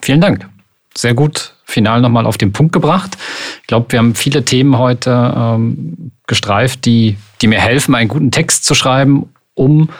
[0.00, 0.48] Vielen Dank.
[0.96, 3.16] Sehr gut final nochmal auf den Punkt gebracht.
[3.60, 8.30] Ich glaube, wir haben viele Themen heute ähm, gestreift, die, die mir helfen, einen guten
[8.30, 9.90] Text zu schreiben, um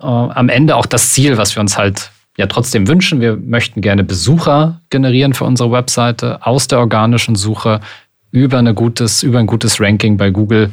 [0.00, 3.20] äh, am Ende auch das Ziel, was wir uns halt ja trotzdem wünschen.
[3.20, 7.80] Wir möchten gerne Besucher generieren für unsere Webseite aus der organischen Suche
[8.30, 10.70] über, eine gutes, über ein gutes Ranking bei Google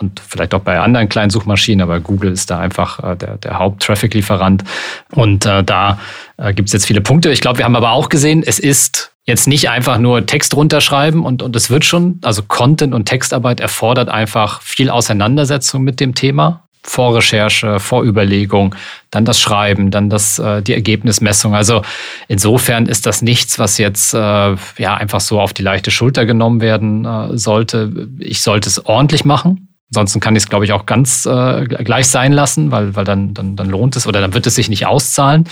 [0.00, 3.58] und vielleicht auch bei anderen kleinen Suchmaschinen, aber Google ist da einfach äh, der, der
[3.58, 4.64] Haupt-Traffic-Lieferant.
[5.12, 5.98] Und äh, da
[6.38, 7.30] äh, gibt es jetzt viele Punkte.
[7.30, 11.24] Ich glaube, wir haben aber auch gesehen, es ist jetzt nicht einfach nur Text runterschreiben
[11.24, 16.14] und, und es wird schon, also Content und Textarbeit erfordert einfach viel Auseinandersetzung mit dem
[16.14, 16.64] Thema.
[16.82, 18.74] Vorrecherche, Vorüberlegung,
[19.10, 21.54] dann das Schreiben, dann das, äh, die Ergebnismessung.
[21.54, 21.82] Also
[22.26, 26.62] insofern ist das nichts, was jetzt äh, ja einfach so auf die leichte Schulter genommen
[26.62, 28.08] werden äh, sollte.
[28.18, 29.68] Ich sollte es ordentlich machen.
[29.92, 33.34] Ansonsten kann ich es, glaube ich, auch ganz äh, gleich sein lassen, weil, weil dann,
[33.34, 35.44] dann, dann lohnt es oder dann wird es sich nicht auszahlen.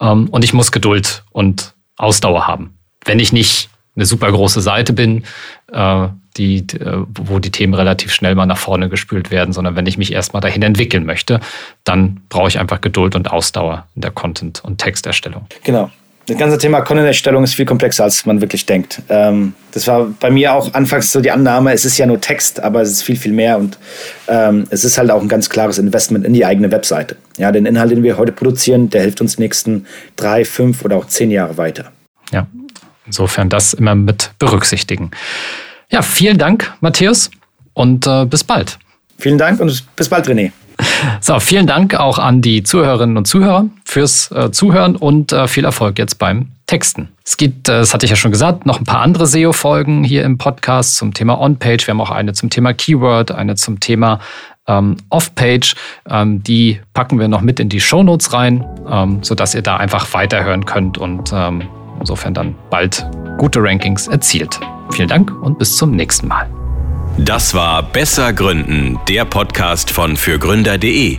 [0.00, 2.78] Ähm, und ich muss Geduld und Ausdauer haben.
[3.04, 5.24] Wenn ich nicht eine super große Seite bin,
[5.72, 9.86] äh, die, äh, wo die Themen relativ schnell mal nach vorne gespült werden, sondern wenn
[9.86, 11.40] ich mich erstmal dahin entwickeln möchte,
[11.84, 15.46] dann brauche ich einfach Geduld und Ausdauer in der Content- und Texterstellung.
[15.62, 15.90] Genau
[16.26, 19.02] das ganze Thema Content-Erstellung ist viel komplexer, als man wirklich denkt.
[19.08, 22.60] Ähm, das war bei mir auch anfangs so die Annahme, es ist ja nur Text,
[22.60, 23.78] aber es ist viel, viel mehr und
[24.28, 27.16] ähm, es ist halt auch ein ganz klares Investment in die eigene Webseite.
[27.38, 29.86] Ja, den Inhalt, den wir heute produzieren, der hilft uns nächsten
[30.16, 31.90] drei, fünf oder auch zehn Jahre weiter.
[32.30, 32.46] Ja,
[33.06, 35.10] insofern das immer mit berücksichtigen.
[35.90, 37.30] Ja, vielen Dank, Matthäus,
[37.74, 38.78] und äh, bis bald.
[39.18, 40.52] Vielen Dank und bis bald, René.
[41.20, 45.64] So, vielen Dank auch an die Zuhörerinnen und Zuhörer fürs äh, Zuhören und äh, viel
[45.64, 47.08] Erfolg jetzt beim Texten.
[47.24, 50.24] Es gibt, äh, das hatte ich ja schon gesagt, noch ein paar andere SEO-Folgen hier
[50.24, 51.86] im Podcast zum Thema On-Page.
[51.86, 54.20] Wir haben auch eine zum Thema Keyword, eine zum Thema
[54.66, 55.74] ähm, Off-Page.
[56.08, 60.12] Ähm, die packen wir noch mit in die Shownotes rein, ähm, sodass ihr da einfach
[60.14, 61.62] weiterhören könnt und ähm,
[62.00, 63.06] insofern dann bald
[63.38, 64.58] gute Rankings erzielt.
[64.92, 66.48] Vielen Dank und bis zum nächsten Mal.
[67.18, 71.18] Das war Besser Gründen, der Podcast von fürgründer.de.